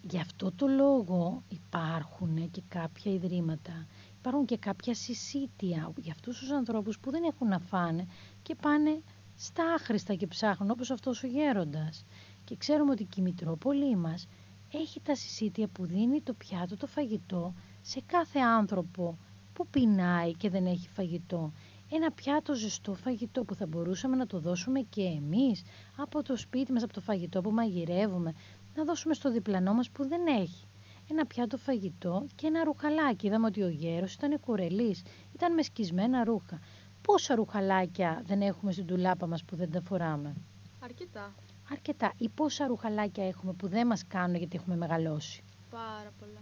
Γι' 0.02 0.20
αυτό 0.20 0.52
το 0.52 0.68
λόγο 0.68 1.44
υπάρχουν 1.50 2.52
και 2.52 2.62
κάποια 2.70 3.12
ιδρύματα, 3.12 3.86
υπάρχουν 4.20 4.46
και 4.46 4.58
κάποια 4.58 4.94
συσίτια 4.94 5.92
για 5.98 6.12
αυτούς 6.12 6.40
τους 6.40 6.52
ανθρώπους 6.52 7.00
που 7.00 7.12
δεν 7.12 7.24
έχουν 7.24 7.48
να 7.48 7.60
φάνε 7.60 8.08
και 8.44 8.56
πάνε 8.56 9.02
στα 9.38 9.74
άχρηστα 9.74 10.14
και 10.14 10.28
ψάχνουν 10.28 10.72
όπως 10.72 10.92
αυτός 10.92 11.24
ο 11.24 11.28
γέροντας. 11.28 12.06
Και 12.44 12.56
ξέρουμε 12.56 12.92
ότι 12.92 13.04
και 13.04 13.20
η 13.20 13.24
Μητρόπολη 13.24 13.96
μας 13.96 14.28
έχει 14.72 15.00
τα 15.00 15.16
συσίτια 15.16 15.68
που 15.68 15.86
δίνει 15.86 16.22
το 16.22 16.34
πιάτο, 16.34 16.78
το 16.78 16.88
φαγητό 16.88 17.54
σε 17.82 18.02
κάθε 18.06 18.40
άνθρωπο 18.40 19.18
που 19.54 19.68
πεινάει 19.68 20.34
και 20.34 20.50
δεν 20.50 20.66
έχει 20.66 20.90
φαγητό. 20.90 21.52
Ένα 21.92 22.12
πιάτο 22.12 22.54
ζεστό 22.54 22.94
φαγητό 22.94 23.44
που 23.44 23.56
θα 23.56 23.66
μπορούσαμε 23.66 24.16
να 24.16 24.28
το 24.28 24.40
δώσουμε 24.40 24.80
και 24.80 25.02
εμείς 25.02 25.64
από 25.98 26.24
το 26.24 26.38
σπίτι 26.38 26.72
μας, 26.72 26.84
από 26.84 26.94
το 26.94 27.02
φαγητό 27.02 27.42
που 27.42 27.52
μαγειρεύουμε, 27.52 28.34
να 28.76 28.84
δώσουμε 28.84 29.14
στο 29.14 29.32
διπλανό 29.32 29.74
μας 29.74 29.90
που 29.90 30.08
δεν 30.08 30.28
έχει. 30.28 30.66
Ένα 31.10 31.26
πιάτο 31.26 31.58
φαγητό 31.58 32.26
και 32.36 32.48
ένα 32.48 32.64
ρουχαλάκι. 32.64 33.28
Είδαμε 33.28 33.46
ότι 33.46 33.62
ο 33.62 33.70
γέρος 33.70 34.14
ήταν 34.14 34.40
κουρελής, 34.40 35.04
ήταν 35.34 35.54
με 35.54 35.62
σκισμένα 35.62 36.24
ρούχα. 36.24 36.60
Πόσα 37.08 37.36
ρουχαλάκια 37.36 38.22
δεν 38.26 38.42
έχουμε 38.42 38.72
στην 38.72 38.86
τουλάπα 38.86 39.28
μας 39.28 39.44
που 39.44 39.56
δεν 39.56 39.72
τα 39.72 39.82
φοράμε; 39.82 40.36
Αρκετά. 40.80 41.34
Αρκετά. 41.72 42.14
Ή 42.18 42.30
πόσα 42.30 42.68
ρουχαλάκια 42.68 43.28
έχουμε 43.28 43.54
που 43.54 43.68
δεν 43.68 43.88
μας 43.88 44.04
κάνουν 44.08 44.36
γιατί 44.36 44.56
έχουμε 44.56 44.76
μεγαλώσει; 44.76 45.44
Πάρα 45.72 46.12
πολλά. 46.20 46.40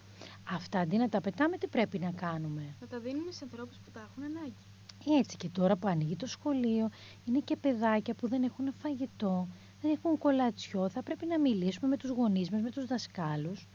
Αυτά 0.50 0.80
αντί 0.80 0.98
να 0.98 1.10
τα 1.10 1.22
πετάμε 1.22 1.58
τι 1.58 1.68
πρέπει 1.68 2.00
να 2.00 2.12
κάνουμε; 2.12 2.76
Να 2.82 2.88
τα 2.88 3.00
δίνουμε 3.00 3.32
σε 3.32 3.44
ανθρώπους 3.44 3.76
που 3.78 3.92
τα 3.94 4.00
έχουν 4.10 4.24
ανάγκη. 4.24 5.20
Έτσι 5.20 5.38
και 5.38 5.50
τώρα 5.50 5.76
που 5.76 5.88
ανοίγει 5.88 6.16
το 6.16 6.28
σχολείο 6.28 6.90
είναι 7.26 7.40
και 7.40 7.56
παιδάκια 7.56 8.14
που 8.14 8.28
δεν 8.28 8.44
έχουν 8.44 8.74
φαγητό, 8.74 9.48
δεν 9.82 9.92
έχουν 9.92 10.18
κολατσιό. 10.18 10.90
Θα 10.90 11.04
πρέπει 11.04 11.26
να 11.26 11.40
μιλήσουμε 11.40 11.88
με 11.88 11.98
τους 11.98 12.10
γονείς 12.10 12.50
μας, 12.50 12.62
με 12.62 12.70
τους 12.70 12.86
δασκάλους. 12.86 13.68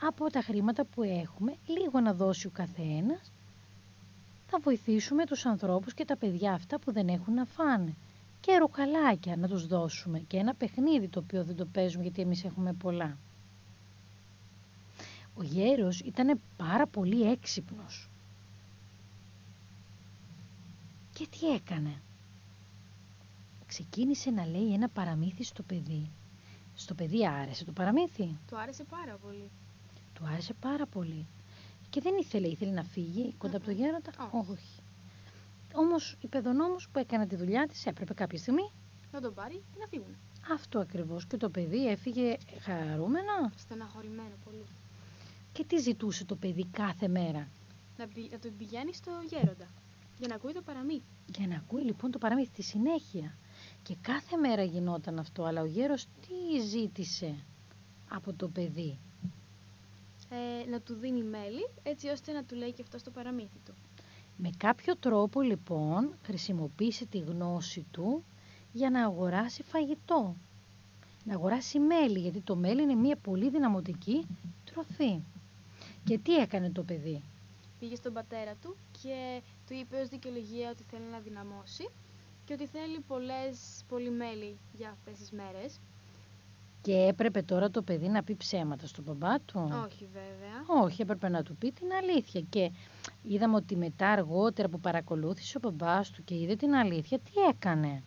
Από 0.00 0.30
τα 0.30 0.40
χρήματα 0.40 0.84
που 0.84 1.02
έχουμε, 1.02 1.56
λίγο 1.66 2.00
να 2.00 2.14
δώσει 2.14 2.46
ο 2.46 2.50
καθένας, 2.50 3.32
θα 4.46 4.58
βοηθήσουμε 4.62 5.26
τους 5.26 5.46
ανθρώπους 5.46 5.94
και 5.94 6.04
τα 6.04 6.16
παιδιά 6.16 6.52
αυτά 6.52 6.78
που 6.78 6.92
δεν 6.92 7.08
έχουν 7.08 7.34
να 7.34 7.44
φάνε. 7.44 7.94
Και 8.40 8.56
ρουκαλάκια 8.56 9.36
να 9.36 9.48
τους 9.48 9.66
δώσουμε 9.66 10.18
και 10.18 10.36
ένα 10.36 10.54
παιχνίδι 10.54 11.08
το 11.08 11.18
οποίο 11.18 11.44
δεν 11.44 11.56
το 11.56 11.64
παίζουμε 11.64 12.02
γιατί 12.02 12.22
εμείς 12.22 12.44
έχουμε 12.44 12.72
πολλά. 12.72 13.16
Ο 15.34 15.42
γέρος 15.42 16.00
ήταν 16.00 16.40
πάρα 16.56 16.86
πολύ 16.86 17.30
έξυπνος. 17.30 18.08
Και 21.12 21.26
τι 21.30 21.46
έκανε; 21.54 22.00
Ξεκίνησε 23.66 24.30
να 24.30 24.46
λέει 24.46 24.72
ένα 24.72 24.88
παραμύθι 24.88 25.44
στο 25.44 25.62
παιδί. 25.62 26.10
Στο 26.74 26.94
παιδί 26.94 27.26
άρεσε 27.26 27.64
το 27.64 27.72
παραμύθι; 27.72 28.38
Του 28.46 28.58
άρεσε 28.58 28.84
πάρα 28.84 29.16
πολύ. 29.22 29.50
Του 30.14 30.26
άρεσε 30.26 30.54
πάρα 30.60 30.86
πολύ. 30.86 31.26
Και 31.96 32.02
δεν 32.02 32.14
ήθελε, 32.20 32.46
ήθελε 32.46 32.70
να 32.70 32.82
φύγει 32.82 33.34
κοντά 33.38 33.56
από 33.56 33.66
το 33.66 33.72
Μμμ. 33.72 33.78
γέροντα. 33.80 34.10
Όχι. 34.30 34.50
Όχι. 34.50 34.82
Όμως 35.72 36.16
η 36.20 36.26
παιδονόμος 36.26 36.88
που 36.92 36.98
έκανε 36.98 37.26
τη 37.26 37.36
δουλειά 37.36 37.66
της 37.66 37.86
έπρεπε 37.86 38.14
κάποια 38.14 38.38
στιγμή 38.38 38.70
Να 39.12 39.20
τον 39.20 39.34
πάρει 39.34 39.54
και 39.54 39.78
να 39.80 39.86
φύγουν. 39.86 40.16
αυτό 40.52 40.78
ακριβώς. 40.78 41.26
Και 41.26 41.36
το 41.36 41.48
παιδί 41.50 41.88
έφυγε 41.88 42.36
χαρούμενα. 42.60 43.52
Στεναχωρημένο 43.56 44.34
πολύ. 44.44 44.64
Και 45.52 45.64
τι 45.64 45.78
ζητούσε 45.78 46.24
το 46.24 46.34
παιδί 46.36 46.66
κάθε 46.70 47.08
μέρα; 47.08 47.48
Να, 47.98 48.06
πη- 48.06 48.32
να 48.32 48.38
τον 48.38 48.56
πηγαίνει 48.58 48.94
στο 48.94 49.10
γέροντα. 49.28 49.66
Για 50.18 50.28
να 50.28 50.34
ακούει 50.34 50.52
το 50.52 50.62
παραμύθι. 50.62 51.02
Για 51.36 51.46
να 51.46 51.56
ακούει 51.56 51.82
λοιπόν 51.82 52.10
το 52.10 52.18
παραμύθι 52.18 52.48
στη 52.52 52.62
συνέχεια. 52.62 53.36
Και 53.82 53.96
κάθε 54.00 54.36
μέρα 54.36 54.62
γινόταν 54.62 55.18
αυτό, 55.18 55.44
αλλά 55.44 55.60
ο 55.60 55.66
γέρος 55.66 56.04
τι 56.04 56.60
ζήτησε 56.60 57.34
από 58.10 58.32
το 58.32 58.48
παιδί; 58.48 58.98
Ε, 60.30 60.70
να 60.70 60.80
του 60.80 60.94
δίνει 60.94 61.22
μέλι 61.22 61.68
έτσι 61.82 62.08
ώστε 62.08 62.32
να 62.32 62.44
του 62.44 62.54
λέει 62.54 62.72
και 62.72 62.82
αυτό 62.82 63.02
το 63.02 63.10
παραμύθι 63.10 63.58
του. 63.64 63.72
Με 64.36 64.50
κάποιο 64.56 64.96
τρόπο 64.96 65.40
λοιπόν 65.40 66.14
χρησιμοποίησε 66.22 67.06
τη 67.06 67.18
γνώση 67.18 67.86
του 67.90 68.24
για 68.72 68.90
να 68.90 69.04
αγοράσει 69.04 69.62
φαγητό. 69.62 70.36
Να 71.24 71.34
αγοράσει 71.34 71.78
μέλι, 71.78 72.18
γιατί 72.18 72.40
το 72.40 72.56
μέλι 72.56 72.82
είναι 72.82 72.94
μια 72.94 73.16
πολύ 73.16 73.48
δυναμωτική 73.50 74.26
τροφή. 74.72 75.20
Και 76.04 76.18
τι 76.18 76.36
έκανε 76.36 76.70
το 76.70 76.82
παιδί; 76.82 77.22
Πήγε 77.80 77.94
στον 77.94 78.12
πατέρα 78.12 78.54
του 78.62 78.76
και 79.02 79.40
του 79.68 79.74
είπε 79.74 79.96
ως 80.00 80.08
δικαιολογία 80.08 80.70
ότι 80.70 80.82
θέλει 80.90 81.04
να 81.10 81.18
δυναμώσει 81.18 81.88
και 82.44 82.52
ότι 82.52 82.66
θέλει 82.66 82.98
πολλές, 83.00 83.58
πολύ 83.88 84.10
μέλι 84.10 84.56
για 84.72 84.90
αυτές 84.90 85.18
τις 85.18 85.30
μέρες. 85.30 85.78
Και 86.86 87.06
έπρεπε 87.08 87.42
τώρα 87.42 87.70
το 87.70 87.82
παιδί 87.82 88.08
να 88.08 88.22
πει 88.22 88.34
ψέματα 88.34 88.86
στον 88.86 89.04
μπαμπά 89.04 89.40
του. 89.40 89.68
Όχι 89.84 90.08
βέβαια. 90.12 90.82
Όχι, 90.84 91.02
έπρεπε 91.02 91.28
να 91.28 91.42
του 91.42 91.56
πει 91.56 91.72
την 91.72 91.92
αλήθεια. 91.92 92.40
Και 92.40 92.70
είδαμε 93.22 93.56
ότι 93.56 93.76
μετά 93.76 94.08
αργότερα 94.08 94.68
που 94.68 94.80
παρακολούθησε 94.80 95.56
ο 95.56 95.60
μπαμπάς 95.60 96.10
του 96.10 96.24
και 96.24 96.34
είδε 96.34 96.56
την 96.56 96.74
αλήθεια, 96.74 97.18
τι 97.18 97.30
έκανε; 97.48 98.02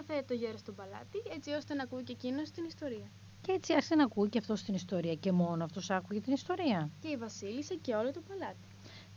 Έφερε 0.00 0.22
το 0.22 0.34
γέρο 0.34 0.56
στον 0.56 0.74
παλάτι 0.74 1.22
έτσι 1.34 1.50
ώστε 1.50 1.74
να 1.74 1.82
ακούει 1.82 2.02
και 2.02 2.12
εκείνος 2.12 2.50
την 2.50 2.64
ιστορία. 2.64 3.08
Και 3.40 3.52
έτσι 3.52 3.72
άρχισε 3.72 3.94
να 3.94 4.04
ακούει 4.04 4.28
και 4.28 4.38
αυτός 4.38 4.62
την 4.62 4.74
ιστορία. 4.74 5.14
Και 5.14 5.32
μόνο 5.32 5.64
αυτός 5.64 5.90
άκουγε 5.90 6.20
την 6.20 6.32
ιστορία. 6.32 6.90
Και 7.00 7.08
η 7.08 7.16
βασίλισσα 7.16 7.74
και 7.74 7.94
όλο 7.94 8.10
το 8.12 8.20
παλάτι. 8.28 8.68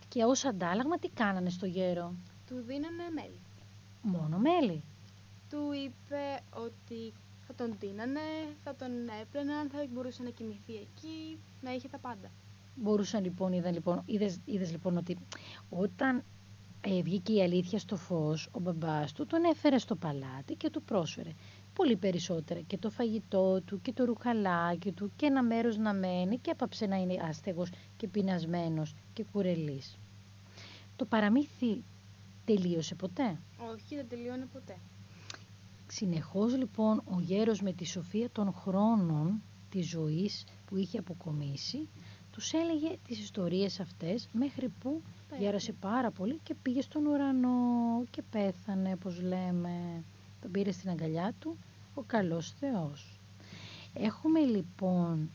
Και 0.08 0.24
ως 0.24 0.46
αντάλλαγμα 0.46 0.98
τι 1.00 1.10
κάνανε 1.10 1.50
στο 1.50 1.66
γέρο; 1.66 2.14
Του 2.48 2.56
δίνανε 2.68 3.04
μέλι. 3.14 3.40
Μόνο 4.02 4.38
μέλι. 4.38 4.84
Του 5.50 5.72
είπε 5.86 6.40
ότι 6.66 7.14
θα 7.48 7.54
τον 7.56 7.78
τίνανε, 7.80 8.20
θα 8.64 8.76
τον 8.76 8.92
έπαιρναν, 9.22 9.70
θα 9.70 9.86
μπορούσε 9.94 10.24
να 10.24 10.30
κοιμηθεί 10.30 10.74
εκεί, 10.76 11.40
να 11.62 11.72
είχε 11.74 11.88
τα 11.88 11.98
πάντα. 11.98 12.32
Μπορούσαν 12.76 13.24
λοιπόν, 13.24 13.54
είδαν, 13.54 13.74
λοιπόν 13.74 14.02
είδες, 14.06 14.40
είδες 14.46 14.72
λοιπόν 14.72 14.98
ότι 14.98 15.18
όταν 15.70 16.24
ε, 16.82 17.02
βγήκε 17.02 17.34
η 17.34 17.42
αλήθεια 17.44 17.80
στο 17.80 17.96
φως, 17.96 18.50
ο 18.52 18.60
μπαμπάς 18.60 19.12
του 19.14 19.26
τον 19.26 19.44
έφερε 19.44 19.78
στο 19.78 19.96
παλάτι 19.96 20.56
και 20.56 20.70
του 20.70 20.82
πρόσφερε 20.84 21.30
πολύ 21.74 21.96
περισσότερα 21.96 22.60
και 22.60 22.78
το 22.78 22.90
φαγητό 22.90 23.62
του 23.62 23.82
και 23.82 23.94
το 23.94 24.06
ρουχαλάκι 24.06 24.92
του 24.92 25.12
και 25.16 25.26
ένα 25.26 25.44
μέρος 25.44 25.78
να 25.78 25.94
μένει 25.94 26.38
και 26.38 26.52
έπαψε 26.52 26.86
να 26.86 26.96
είναι 26.96 27.18
άστεγος 27.30 27.70
και 27.98 28.08
πεινασμένος 28.08 28.94
και 29.14 29.26
κουρελής. 29.32 29.98
Το 30.96 31.06
παραμύθι 31.06 31.84
τελείωσε 32.46 32.96
ποτέ; 32.96 33.40
Όχι, 33.74 33.96
δεν 33.96 34.08
τελειώνει 34.10 34.46
ποτέ. 34.46 34.78
Συνεχώς 35.88 36.58
λοιπόν 36.58 37.02
ο 37.06 37.20
γέρος 37.20 37.62
με 37.62 37.72
τη 37.74 37.86
σοφία 37.86 38.30
των 38.30 38.54
χρόνων 38.54 39.42
της 39.70 39.90
ζωής 39.90 40.44
που 40.66 40.78
είχε 40.78 40.98
αποκομίσει 40.98 41.88
τους 42.38 42.54
έλεγε 42.54 42.98
τις 43.08 43.20
ιστορίες 43.20 43.80
αυτές 43.80 44.28
μέχρι 44.34 44.70
που 44.80 45.02
Πέθανε. 45.30 45.44
γέρασε 45.44 45.72
πάρα 45.72 46.12
πολύ 46.12 46.40
και 46.44 46.54
πήγε 46.62 46.82
στον 46.82 47.06
ουρανό 47.06 48.04
και 48.12 48.22
πέθανε 48.32 48.92
όπως 48.94 49.22
λέμε. 49.22 50.04
Τον 50.42 50.52
πήρε 50.52 50.72
στην 50.72 50.90
αγκαλιά 50.90 51.34
του 51.40 51.58
ο 51.96 52.02
καλός 52.02 52.52
Θεός. 52.60 53.20
Έχουμε 53.94 54.40
λοιπόν 54.40 55.30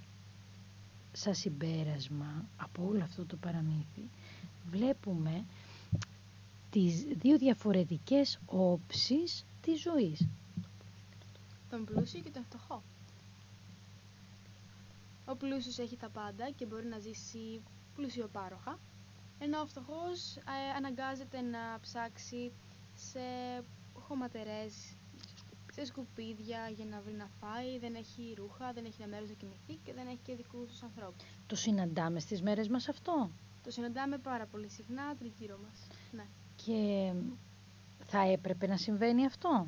σαν 1.12 1.34
συμπέρασμα 1.34 2.44
από 2.56 2.86
όλο 2.88 3.02
αυτό 3.02 3.24
το 3.24 3.36
παραμύθι 3.36 4.08
βλέπουμε 4.70 5.44
τις 6.70 7.04
δύο 7.20 7.38
διαφορετικές 7.38 8.38
όψεις 8.46 9.44
της 9.62 9.80
ζωής. 9.80 10.28
Τον 11.72 11.84
πλούσιο 11.84 12.20
και 12.20 12.30
τον 12.30 12.44
φτωχό. 12.44 12.82
Ο 15.26 15.34
πλούσιος 15.36 15.78
έχει 15.78 15.96
τα 15.96 16.08
πάντα 16.08 16.50
και 16.50 16.66
μπορεί 16.66 16.86
να 16.86 16.98
ζήσει 16.98 17.62
πλουσιοπάροχα, 17.94 18.78
ενώ 19.38 19.60
ο 19.60 19.66
φτωχός 19.66 20.36
ε, 20.36 20.42
αναγκάζεται 20.76 21.40
να 21.40 21.78
ψάξει 21.80 22.52
σε 22.94 23.20
χωματερές, 23.94 24.96
σε 25.72 25.84
σκουπίδια 25.84 26.68
για 26.76 26.84
να 26.84 27.00
βρει 27.00 27.12
να 27.14 27.28
φάει, 27.40 27.78
δεν 27.78 27.94
έχει 27.94 28.34
ρούχα, 28.36 28.72
δεν 28.72 28.84
έχει 28.84 29.02
ένα 29.02 29.10
μέρος 29.10 29.28
να 29.28 29.34
κοιμηθεί 29.34 29.74
και 29.84 29.92
δεν 29.92 30.06
έχει 30.06 30.20
και 30.22 30.34
δικούς 30.34 30.68
τους 30.70 30.82
ανθρώπους. 30.82 31.24
Το 31.46 31.56
συναντάμε 31.56 32.20
στις 32.20 32.42
μέρες 32.42 32.68
μας 32.68 32.88
αυτό; 32.88 33.30
Το 33.64 33.70
συναντάμε 33.70 34.18
πάρα 34.18 34.46
πολύ 34.46 34.68
συχνά 34.68 35.16
τριγύρω 35.16 35.58
μας. 35.66 35.86
Ναι, 36.12 36.24
Και 36.56 37.12
θα 38.04 38.20
έπρεπε 38.20 38.66
να 38.66 38.76
συμβαίνει 38.76 39.26
αυτό; 39.26 39.66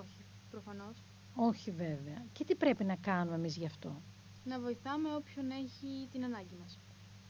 όχι, 0.00 0.24
προφανώς. 0.50 0.96
Όχι 1.36 1.70
βέβαια. 1.70 2.24
Και 2.32 2.44
τι 2.44 2.54
πρέπει 2.54 2.84
να 2.84 2.94
κάνουμε 2.96 3.36
εμείς 3.36 3.56
γι' 3.56 3.66
αυτό; 3.66 4.02
Να 4.44 4.60
βοηθάμε 4.60 5.14
όποιον 5.14 5.50
έχει 5.50 6.08
την 6.12 6.24
ανάγκη 6.24 6.54
μας. 6.60 6.78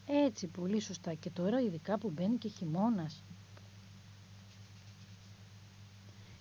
Έτσι, 0.07 0.47
πολύ 0.47 0.81
σωστά. 0.81 1.15
Και 1.15 1.31
τώρα 1.31 1.61
ειδικά 1.61 1.99
που 1.99 2.11
μπαίνει 2.11 2.37
και 2.37 2.49
χειμώνας. 2.49 3.23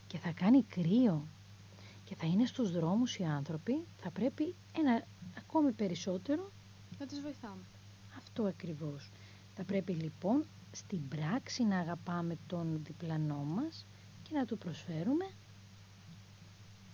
Και 0.07 0.17
θα 0.17 0.31
κάνει 0.31 0.63
κρύο. 0.63 1.27
Και 2.05 2.15
θα 2.15 2.25
είναι 2.27 2.45
στους 2.45 2.71
δρόμους 2.71 3.17
οι 3.17 3.23
άνθρωποι. 3.23 3.83
Θα 4.01 4.09
πρέπει 4.11 4.55
ένα 4.77 5.03
ακόμη 5.37 5.71
περισσότερο 5.71 6.51
Να 6.99 7.05
τους 7.07 7.19
βοηθάμε. 7.21 7.63
αυτό 8.17 8.43
ακριβώς. 8.43 9.11
Θα 9.55 9.63
πρέπει 9.63 9.93
λοιπόν 9.93 10.45
στην 10.71 11.07
πράξη 11.07 11.63
να 11.63 11.77
αγαπάμε 11.79 12.37
τον 12.47 12.79
διπλανό 12.83 13.43
μας 13.43 13.85
και 14.23 14.29
να 14.37 14.45
του 14.45 14.57
προσφέρουμε 14.57 15.25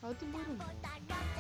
Ό,τι 0.10 0.26
μπορούμε. 0.26 0.64
Από 0.64 0.74
τα 0.82 0.88
κάτια 0.88 1.31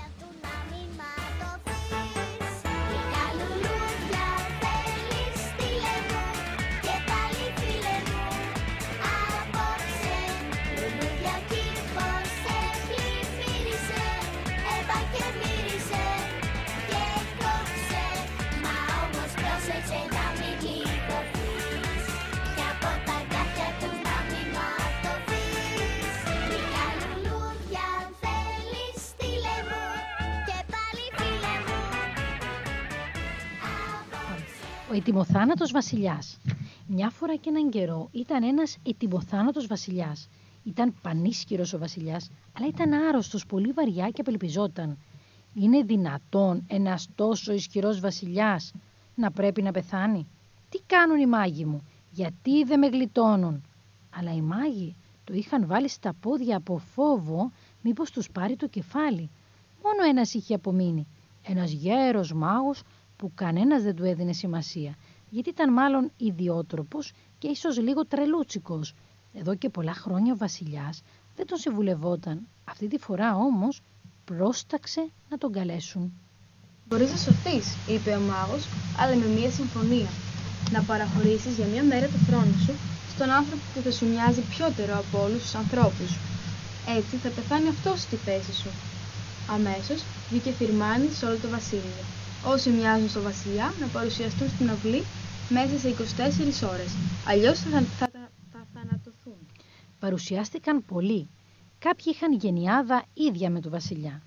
Ο 34.91 34.93
ετοιμοθάνατος 34.93 35.71
βασιλιάς. 35.71 36.37
Μια 36.87 37.09
φορά 37.09 37.35
και 37.35 37.49
έναν 37.49 37.69
καιρό 37.69 38.09
ήταν 38.11 38.43
ένας 38.43 38.77
ετοιμοθάνατος 38.83 39.67
βασιλιάς. 39.67 40.29
Ήταν 40.63 40.93
πανίσχυρος 41.01 41.73
ο 41.73 41.77
βασιλιάς, 41.77 42.29
αλλά 42.57 42.67
ήταν 42.67 42.93
άρρωστος 42.93 43.45
πολύ 43.45 43.71
βαριά 43.71 44.09
και 44.09 44.21
απελπιζόταν. 44.21 44.97
Είναι 45.53 45.81
δυνατόν 45.81 46.63
ένας 46.67 47.07
τόσο 47.15 47.53
ισχυρός 47.53 47.99
βασιλιάς 47.99 48.71
να 49.15 49.31
πρέπει 49.31 49.61
να 49.61 49.71
πεθάνει; 49.71 50.27
Τι 50.69 50.79
κάνουν 50.85 51.19
οι 51.19 51.25
μάγοι 51.25 51.65
μου, 51.65 51.81
γιατί 52.11 52.63
δεν 52.63 52.79
με 52.79 52.87
γλιτώνουν; 52.87 53.63
Αλλά 54.15 54.33
οι 54.33 54.41
μάγοι 54.41 54.95
το 55.23 55.33
είχαν 55.33 55.67
βάλει 55.67 55.89
στα 55.89 56.13
πόδια 56.21 56.57
από 56.57 56.77
φόβο 56.77 57.51
μήπως 57.81 58.11
τους 58.11 58.29
πάρει 58.31 58.55
το 58.55 58.67
κεφάλι. 58.67 59.29
Μόνο 59.83 60.09
ένας 60.09 60.33
είχε 60.33 60.53
απομείνει. 60.53 61.07
Ένας 61.43 61.71
γέρος 61.71 62.33
μάγος 62.33 62.81
που 63.21 63.31
κανένας 63.35 63.83
δεν 63.83 63.95
του 63.95 64.03
έδινε 64.03 64.33
σημασία, 64.33 64.95
γιατί 65.29 65.49
ήταν 65.49 65.73
μάλλον 65.73 66.11
ιδιότροπος 66.17 67.11
και 67.37 67.47
ίσως 67.47 67.77
λίγο 67.77 68.05
τρελούτσικος. 68.05 68.93
Εδώ 69.33 69.55
και 69.55 69.69
πολλά 69.69 69.93
χρόνια 69.93 70.33
ο 70.33 70.37
βασιλιάς 70.37 71.01
δεν 71.35 71.45
τον 71.47 71.57
συμβουλευόταν. 71.57 72.47
Αυτή 72.65 72.87
τη 72.87 72.97
φορά 72.97 73.35
όμως 73.35 73.81
πρόσταξε 74.25 75.09
να 75.29 75.37
τον 75.37 75.51
καλέσουν. 75.51 76.13
Μπορείς 76.87 77.11
να 77.11 77.17
σωθείς, 77.17 77.67
είπε 77.87 78.11
ο 78.15 78.19
μάγος, 78.19 78.63
αλλά 78.99 79.15
με 79.15 79.25
μία 79.25 79.51
συμφωνία. 79.51 80.09
Να 80.71 80.81
παραχωρήσεις 80.81 81.55
για 81.55 81.65
μία 81.65 81.83
μέρα 81.83 82.07
το 82.07 82.19
χρόνο 82.27 82.53
σου 82.65 82.73
στον 83.15 83.29
άνθρωπο 83.29 83.61
που 83.73 83.81
θα 83.81 83.91
σου 83.91 84.05
μοιάζει 84.11 84.41
πιότερο 84.41 84.93
από 84.97 85.23
όλους 85.25 85.41
τους 85.41 85.55
ανθρώπους. 85.55 86.11
Έτσι 86.97 87.15
θα 87.15 87.29
πεθάνει 87.29 87.67
αυτός 87.67 88.01
στη 88.01 88.15
θέση 88.15 88.53
σου. 88.53 88.69
Αμέσως 89.55 89.99
βγήκε 90.29 90.51
φυρμάνι 90.51 91.07
σε 91.17 91.25
όλο 91.25 91.37
το 91.41 91.49
βασίλειο. 91.49 92.03
Όσοι 92.45 92.69
μοιάζουν 92.69 93.09
στο 93.09 93.21
βασιλιά 93.21 93.73
να 93.79 93.87
παρουσιαστούν 93.87 94.49
στην 94.49 94.69
αυλή 94.69 95.03
μέσα 95.49 95.77
σε 95.77 95.89
24 95.89 96.69
ώρες. 96.69 96.95
Αλλιώς 97.27 97.59
θα, 97.59 97.69
θα, 97.69 98.09
θα, 98.11 98.29
θα 98.51 98.67
θανατωθούν. 98.73 99.37
Παρουσιάστηκαν 99.99 100.85
πολλοί. 100.85 101.29
Κάποιοι 101.79 102.05
είχαν 102.15 102.33
γενιάδα 102.33 103.03
ίδια 103.13 103.49
με 103.49 103.59
τον 103.59 103.71
βασιλιά. 103.71 104.21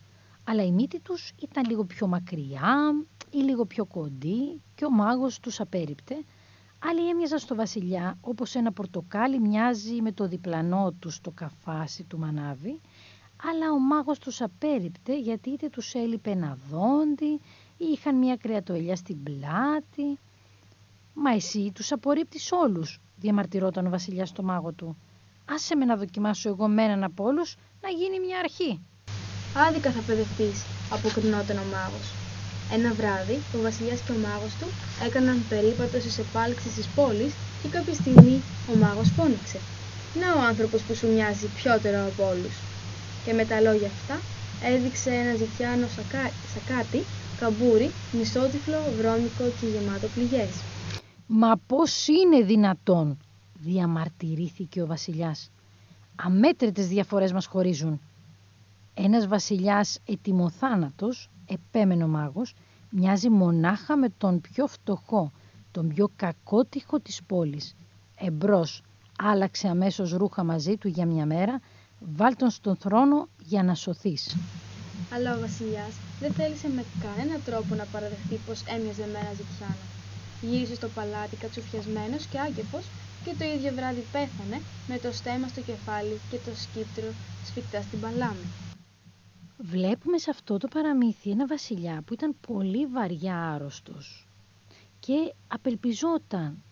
Αλλά 0.44 0.64
η 0.64 0.70
μύτη 0.70 1.00
τους 1.00 1.32
ήταν 1.42 1.64
λίγο 1.68 1.84
πιο 1.84 2.06
μακριά 2.06 2.94
ή 3.30 3.38
λίγο 3.38 3.64
πιο 3.64 3.84
κοντή 3.84 4.60
και 4.74 4.84
ο 4.84 4.90
μάγος 4.90 5.40
τους 5.40 5.60
απέριπτε. 5.60 6.14
Άλλοι 6.78 7.08
έμοιαζαν 7.08 7.38
στο 7.38 7.54
βασιλιά 7.54 8.18
όπως 8.20 8.54
ένα 8.54 8.72
πορτοκάλι 8.72 9.40
μοιάζει 9.40 10.00
με 10.02 10.12
το 10.12 10.28
διπλανό 10.28 10.92
του 10.98 11.10
στο 11.10 11.30
καφάσι 11.30 12.02
του 12.02 12.18
μανάβι. 12.18 12.80
Αλλά 13.50 13.72
ο 13.72 13.78
μάγος 13.78 14.18
τους 14.18 14.40
απέριπτε 14.40 15.18
γιατί 15.18 15.50
είτε 15.50 15.68
τους 15.68 15.94
έλειπε 15.94 16.30
ένα 16.30 16.58
δόντι 16.70 17.24
ή 17.24 17.40
είχαν 17.76 18.18
μια 18.18 18.36
κρεατοελιά 18.36 18.96
στην 18.96 19.22
πλάτη. 19.22 20.18
«Μα 21.14 21.30
εσύ 21.30 21.72
τους 21.74 21.92
απορρίπτεις 21.92 22.52
όλους», 22.52 23.00
διαμαρτυρόταν 23.16 23.86
ο 23.86 23.90
βασιλιάς 23.90 24.28
στο 24.28 24.42
μάγο 24.42 24.72
του. 24.72 24.96
«Άσε 25.44 25.76
με 25.76 25.84
να 25.84 25.96
δοκιμάσω 25.96 26.48
εγώ 26.48 26.68
με 26.68 26.82
έναν 26.82 27.04
από 27.04 27.24
όλους 27.24 27.56
να 27.82 27.88
γίνει 27.88 28.20
μια 28.20 28.38
αρχή». 28.38 28.80
Άδικα 29.68 29.90
θα 29.90 30.00
παιδευτείς, 30.00 30.64
αποκρινόταν 30.90 31.56
ο 31.56 31.66
μάγος. 31.74 32.06
Ένα 32.76 32.90
βράδυ, 32.92 33.36
ο 33.56 33.58
βασιλιάς 33.62 34.00
και 34.00 34.12
ο 34.12 34.18
μάγος 34.26 34.52
του 34.58 34.66
έκαναν 35.06 35.38
περίπατο 35.48 35.96
στις 36.00 36.18
επάλξεις 36.18 36.74
της 36.74 36.86
πόλης 36.96 37.32
και 37.62 37.68
κάποια 37.68 37.94
στιγμή 37.94 38.36
ο 38.72 38.76
μάγος 38.82 39.08
φώναξε. 39.16 39.58
Να 40.20 40.28
ο 40.38 40.40
άνθρωπος 40.50 40.80
που 40.82 40.94
σου 40.94 41.06
μοιάζει 41.12 41.46
πιότερο 41.58 41.98
από 42.10 42.22
όλους. 42.32 42.56
Και 43.24 43.32
με 43.32 43.44
τα 43.50 43.60
λόγια 43.60 43.90
αυτά 43.96 44.16
έδειξε 44.72 45.10
ένα 45.10 45.34
ζητιάνο 45.42 45.86
σακα... 45.96 46.24
σακάτι, 46.52 47.00
καμπούρι, 47.40 47.90
μισότυφλο, 48.12 48.78
βρώμικο 48.98 49.44
και 49.60 49.66
γεμάτο 49.66 50.06
πληγές. 50.14 50.50
«Μα 51.26 51.56
πώς 51.66 52.08
είναι 52.08 52.42
δυνατόν», 52.42 53.18
διαμαρτυρήθηκε 53.60 54.82
ο 54.82 54.86
βασιλιάς. 54.86 55.50
«Αμέτρητες 56.16 56.88
διαφορές 56.88 57.32
μας 57.32 57.46
χωρίζουν». 57.46 58.00
Ένας 58.94 59.26
βασιλιάς 59.26 59.98
ετοιμοθάνατος, 60.04 61.30
επέμενο 61.46 62.06
μάγος, 62.06 62.54
μοιάζει 62.90 63.28
μονάχα 63.28 63.96
με 63.96 64.08
τον 64.18 64.40
πιο 64.40 64.66
φτωχό, 64.66 65.32
τον 65.70 65.88
πιο 65.88 66.10
κακότυχο 66.16 67.00
της 67.00 67.22
πόλης. 67.26 67.74
Εμπρός, 68.18 68.82
άλλαξε 69.18 69.68
αμέσως 69.68 70.12
ρούχα 70.12 70.44
μαζί 70.44 70.76
του 70.76 70.88
για 70.88 71.06
μια 71.06 71.26
μέρα, 71.26 71.60
βάλ 72.16 72.36
τον 72.36 72.50
στον 72.50 72.76
θρόνο 72.76 73.28
για 73.44 73.62
να 73.62 73.74
σωθείς. 73.74 74.36
Αλλά 75.14 75.36
ο 75.36 75.40
βασιλιάς 75.40 75.94
δεν 76.20 76.32
θέλησε 76.32 76.68
με 76.68 76.84
κανένα 77.04 77.36
τρόπο 77.48 77.74
να 77.74 77.84
παραδεχτεί 77.92 78.36
πως 78.46 78.58
έμοιαζε 78.74 79.06
με 79.12 79.18
ένα 79.22 79.32
ζητιάνο. 79.40 79.84
Γύρισε 80.48 80.74
στο 80.74 80.88
παλάτι 80.88 81.36
κατσουφιασμένος 81.36 82.26
και 82.26 82.38
άγκεφος 82.38 82.84
και 83.24 83.34
το 83.38 83.44
ίδιο 83.54 83.72
βράδυ 83.74 84.04
πέθανε 84.12 84.58
με 84.88 84.98
το 84.98 85.12
στέμα 85.12 85.48
στο 85.48 85.60
κεφάλι 85.60 86.20
και 86.30 86.38
το 86.44 86.52
σκύπτρο 86.62 87.08
σφιχτά 87.46 87.80
στην 87.82 88.00
παλάμη. 88.00 88.46
Βλέπουμε 89.58 90.18
σε 90.18 90.30
αυτό 90.30 90.58
το 90.58 90.68
παραμύθι 90.68 91.30
ένα 91.30 91.46
βασιλιά 91.46 92.02
που 92.06 92.12
ήταν 92.12 92.36
πολύ 92.46 92.86
βαριά 92.86 93.36
άρρωστος 93.52 94.26
και 95.00 95.34
απελπιζόταν. 95.48 96.62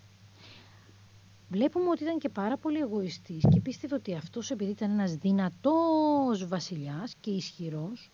Βλέπουμε 1.49 1.89
ότι 1.89 2.03
ήταν 2.03 2.19
και 2.19 2.29
πάρα 2.29 2.57
πολύ 2.57 2.79
εγωιστής 2.79 3.45
και 3.53 3.61
πίστευε 3.61 3.95
ότι 3.95 4.15
αυτός 4.15 4.51
επειδή 4.51 4.71
ήταν 4.71 4.91
ένας 4.91 5.15
δυνατός 5.15 6.47
βασιλιάς 6.47 7.15
και 7.21 7.31
ισχυρός 7.31 8.11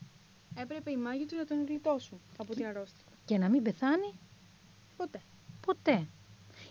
Έπρεπε 0.62 0.90
οι 0.90 0.96
μάγοι 0.96 1.24
του 1.26 1.36
να 1.36 1.44
τον 1.44 1.66
γλιτώσουν 1.66 2.18
από 2.36 2.54
την 2.54 2.66
αρρώστια. 2.66 3.02
και 3.24 3.38
να 3.38 3.48
μην 3.48 3.62
πεθάνει; 3.62 4.14
Ποτέ. 4.96 5.20
ποτέ. 5.66 6.06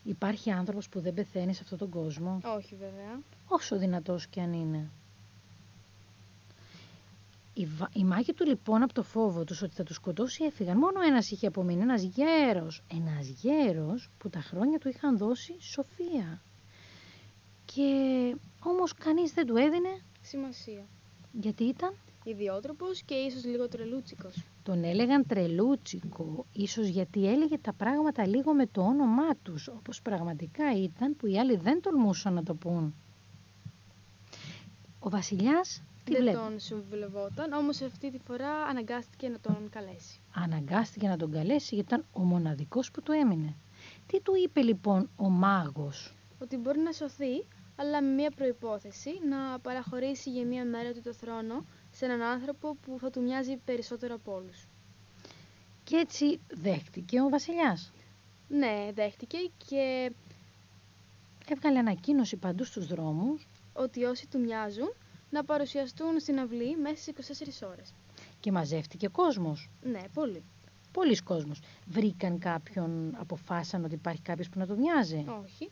Υπάρχει 0.03 0.51
άνθρωπος 0.51 0.89
που 0.89 0.99
δεν 0.99 1.13
πεθαίνει 1.13 1.53
σε 1.53 1.59
αυτόν 1.63 1.77
τον 1.77 1.89
κόσμο, 1.89 2.39
Όχι 2.55 2.75
βέβαια. 2.75 3.19
όσο 3.47 3.77
δυνατός 3.77 4.27
και 4.27 4.41
αν 4.41 4.53
είναι. 4.53 4.89
Οι, 7.53 7.65
βα- 7.65 7.89
οι 7.93 8.03
μάγοι 8.03 8.33
του 8.33 8.45
λοιπόν 8.45 8.83
από 8.83 8.93
το 8.93 9.03
φόβο 9.03 9.43
τους 9.43 9.61
ότι 9.61 9.73
θα 9.75 9.83
τους 9.83 9.95
σκοτώσει 9.95 10.43
έφυγαν. 10.43 10.77
Μόνο 10.77 11.01
ένας 11.01 11.31
είχε 11.31 11.47
απομείνει, 11.47 11.81
ένας 11.81 12.01
γέρος. 12.01 12.81
Ένας 12.93 13.27
γέρος 13.27 14.09
που 14.17 14.29
τα 14.29 14.39
χρόνια 14.39 14.79
του 14.79 14.89
είχαν 14.89 15.17
δώσει 15.17 15.55
σοφία. 15.59 16.41
Και 17.65 17.85
όμως 18.63 18.93
κανείς 18.93 19.31
δεν 19.33 19.45
του 19.45 19.55
έδινε 19.55 20.01
Σημασία. 20.21 20.85
γιατί 21.31 21.63
ήταν 21.63 21.93
ιδιότροπος 22.29 23.01
και 23.01 23.13
ίσως 23.13 23.45
λίγο 23.45 23.67
τρελούτσικος. 23.67 24.43
Τον 24.63 24.83
έλεγαν 24.83 25.25
τρελούτσικο, 25.27 26.45
ίσως 26.53 26.87
γιατί 26.87 27.27
έλεγε 27.27 27.57
τα 27.57 27.73
πράγματα 27.73 28.27
λίγο 28.27 28.53
με 28.53 28.65
το 28.65 28.81
όνομά 28.81 29.35
τους, 29.43 29.67
όπως 29.67 30.01
πραγματικά 30.01 30.77
ήταν 30.83 31.15
που 31.15 31.27
οι 31.27 31.39
άλλοι 31.39 31.55
δεν 31.55 31.81
τολμούσαν 31.81 32.33
να 32.33 32.43
το 32.43 32.53
πούν. 32.53 32.93
Ο 34.99 35.09
βασιλιάς 35.09 35.81
τι 36.03 36.11
Δεν 36.13 36.21
βλέπει. 36.21 36.37
τον 36.37 36.59
συμβουλευόταν, 36.59 37.51
όμως 37.53 37.81
αυτή 37.81 38.11
τη 38.11 38.17
φορά 38.27 38.49
αναγκάστηκε 38.69 39.27
να 39.29 39.39
τον 39.39 39.69
καλέσει. 39.69 40.19
Αναγκάστηκε 40.35 41.07
να 41.07 41.17
τον 41.17 41.31
καλέσει 41.31 41.75
γιατί 41.75 41.93
ήταν 41.93 42.05
ο 42.13 42.19
μοναδικός 42.21 42.91
που 42.91 43.01
του 43.01 43.11
έμεινε. 43.11 43.53
Τι 44.07 44.21
του 44.21 44.33
είπε 44.43 44.61
λοιπόν 44.61 45.09
ο 45.15 45.29
μάγος; 45.29 46.13
Ότι 46.41 46.57
μπορεί 46.57 46.79
να 46.79 46.91
σωθεί, 46.91 47.45
αλλά 47.75 48.01
με 48.01 48.09
μία 48.09 48.31
προϋπόθεση 48.31 49.09
να 49.29 49.59
παραχωρήσει 49.59 50.29
για 50.29 50.45
μία 50.45 50.65
μέρα 50.65 50.91
του 50.91 51.01
το 51.01 51.13
θρόνο 51.13 51.65
σε 51.97 52.05
έναν 52.05 52.21
άνθρωπο 52.21 52.75
που 52.81 52.97
θα 52.99 53.09
του 53.09 53.21
μοιάζει 53.21 53.55
περισσότερο 53.65 54.15
από 54.15 54.33
όλους. 54.33 54.67
Και 55.83 55.95
έτσι 55.95 56.39
δέχτηκε 56.47 57.21
ο 57.21 57.29
βασιλιάς. 57.29 57.91
Ναι, 58.47 58.91
δέχτηκε 58.93 59.37
και 59.67 60.11
Έβγαλε 61.49 61.79
ανακοίνωση 61.79 62.35
παντού 62.35 62.63
στους 62.63 62.87
δρόμους 62.87 63.47
ότι 63.73 64.03
όσοι 64.03 64.27
του 64.27 64.39
μοιάζουν 64.39 64.93
να 65.29 65.43
παρουσιαστούν 65.43 66.19
στην 66.19 66.39
αυλή 66.39 66.77
μέσα 66.77 66.95
στις 67.11 67.63
24 67.63 67.67
ώρες. 67.67 67.93
και 68.39 68.51
μαζεύτηκε 68.51 69.07
κόσμος. 69.07 69.69
Ναι, 69.83 70.01
πολύ. 70.13 70.43
Πολλοί 70.91 71.17
κόσμος. 71.17 71.59
Βρήκαν 71.85 72.39
κάποιον, 72.39 73.15
αποφάσισαν 73.19 73.83
ότι 73.83 73.93
υπάρχει 73.93 74.21
κάποιος 74.21 74.49
που 74.49 74.59
να 74.59 74.67
του 74.67 74.77
μοιάζει. 74.77 75.25
Όχι, 75.43 75.71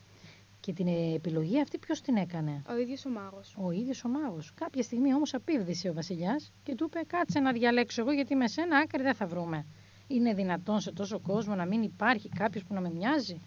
Και 0.66 0.72
την 0.72 1.14
επιλογή 1.14 1.60
αυτή 1.60 1.78
ποιος 1.78 2.00
την 2.00 2.16
έκανε; 2.16 2.62
ο 2.68 2.76
ίδιος 2.76 3.04
ο 3.04 3.08
μάγος. 3.08 3.54
Ο 3.58 3.70
ίδιος 3.70 4.04
ο 4.04 4.08
μάγος. 4.08 4.52
Κάποια 4.54 4.82
στιγμή 4.82 5.14
όμως 5.14 5.34
απίβδησε 5.34 5.88
ο 5.88 5.92
βασιλιάς 5.92 6.52
και 6.62 6.74
του 6.74 6.84
είπε 6.84 7.00
κάτσε 7.06 7.40
να 7.40 7.52
διαλέξω 7.52 8.00
εγώ 8.00 8.12
γιατί 8.12 8.34
με 8.34 8.48
σένα 8.48 8.76
άκρη 8.76 9.02
δεν 9.02 9.14
θα 9.14 9.26
βρούμε. 9.26 9.66
Είναι 10.06 10.34
δυνατόν 10.34 10.80
σε 10.80 10.92
τόσο 10.92 11.18
κόσμο 11.20 11.54
να 11.54 11.64
μην 11.64 11.82
υπάρχει 11.82 12.28
κάποιος 12.28 12.64
που 12.64 12.74
να 12.74 12.80
με 12.80 12.90
μοιάζει. 12.90 13.40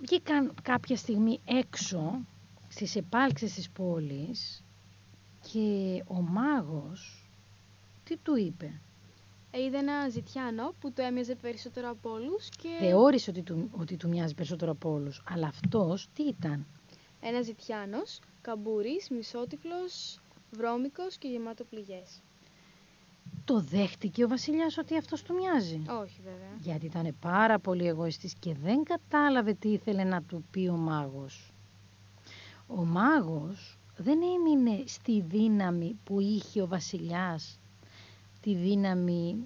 Βγήκαν 0.00 0.54
κάποια 0.62 0.96
στιγμή 0.96 1.40
έξω 1.44 2.20
στις 2.68 2.96
επάλξεις 2.96 3.54
της 3.54 3.70
πόλης 3.70 4.64
και 5.52 6.02
ο 6.06 6.20
μάγος 6.20 7.28
τι 8.04 8.16
του 8.16 8.36
είπε; 8.36 8.80
Ε, 9.54 9.62
Είδε 9.62 9.78
ένα 9.78 10.08
ζητιάνο 10.08 10.74
που 10.80 10.92
το 10.92 11.02
έμοιαζε 11.02 11.34
περισσότερο 11.34 11.90
από 11.90 12.10
όλους 12.10 12.48
και 12.48 12.68
Θεώρησε 12.80 13.30
ότι 13.30 13.42
του, 13.42 13.68
ότι 13.72 13.96
του 13.96 14.08
μοιάζει 14.08 14.34
περισσότερο 14.34 14.70
από 14.70 14.90
όλους. 14.92 15.22
Αλλά 15.28 15.46
αυτός 15.46 16.08
τι 16.14 16.22
ήταν; 16.22 16.66
ένας 17.20 17.44
ζητιάνος, 17.44 18.20
καμπούρης, 18.40 19.08
μισότυφλος, 19.10 20.20
βρώμικος 20.50 21.16
και 21.16 21.28
γεμάτο 21.28 21.64
πληγές. 21.64 22.20
Το 23.44 23.60
δέχτηκε 23.60 24.24
ο 24.24 24.28
βασιλιάς 24.28 24.78
ότι 24.78 24.96
αυτός 24.96 25.22
του 25.22 25.34
μοιάζει; 25.34 25.82
Όχι 26.02 26.20
βέβαια. 26.24 26.56
Γιατί 26.60 26.86
ήταν 26.86 27.16
πάρα 27.20 27.58
πολύ 27.58 27.86
εγωιστής 27.86 28.34
και 28.34 28.54
δεν 28.62 28.82
κατάλαβε 28.82 29.52
τι 29.52 29.68
ήθελε 29.68 30.04
να 30.04 30.22
του 30.22 30.44
πει 30.50 30.68
ο 30.68 30.76
μάγος. 30.76 31.52
Ο 32.66 32.84
μάγος 32.84 33.78
δεν 33.96 34.18
έμεινε 34.22 34.82
στη 34.86 35.20
δύναμη 35.20 35.98
που 36.04 36.20
είχε 36.20 36.62
ο 36.62 36.66
βασιλιάς, 36.66 37.58
τη 38.42 38.54
δύναμη 38.54 39.36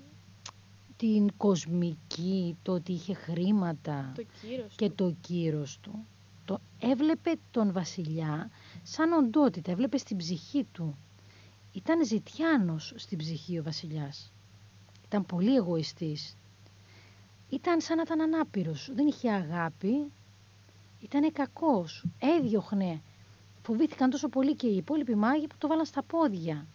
την 0.97 1.37
κοσμική, 1.37 2.57
το 2.63 2.73
ότι 2.73 2.93
είχε 2.93 3.15
χρήματα 3.15 4.13
Το 4.15 4.23
κύρος 4.41 4.75
και 4.77 4.89
του. 4.89 4.95
το 4.95 5.15
κύρος 5.21 5.79
του. 5.83 6.07
Το 6.45 6.61
έβλεπε 6.81 7.33
τον 7.51 7.73
βασιλιά 7.73 8.51
σαν 8.83 9.13
οντότητα, 9.13 9.71
έβλεπε 9.71 9.97
στην 9.99 10.17
ψυχή 10.17 10.67
του. 10.73 10.97
Ήταν 11.73 12.05
ζητιάνος 12.05 12.93
στην 12.97 13.19
ψυχή 13.19 13.59
ο 13.59 13.63
βασιλιάς. 13.63 14.33
Ήταν 15.07 15.27
πολύ 15.27 15.55
εγωιστής. 15.57 16.37
Ήταν 17.51 17.81
σαν 17.81 17.97
να 17.97 18.03
ήταν 18.03 18.21
ανάπηρος, 18.21 18.91
δεν 18.95 19.07
είχε 19.07 19.31
αγάπη, 19.31 20.13
ήταν 21.01 21.33
κακός, 21.33 22.05
έδιωχνε. 22.19 23.01
Φοβήθηκαν 23.63 24.11
τόσο 24.11 24.29
πολύ 24.29 24.55
και 24.55 24.67
οι 24.67 24.77
υπόλοιποι 24.77 25.15
μάγοι 25.15 25.47
που 25.47 25.55
το 25.59 25.69
βάλαν 25.69 25.85
στα 25.85 26.03
πόδια. 26.03 26.67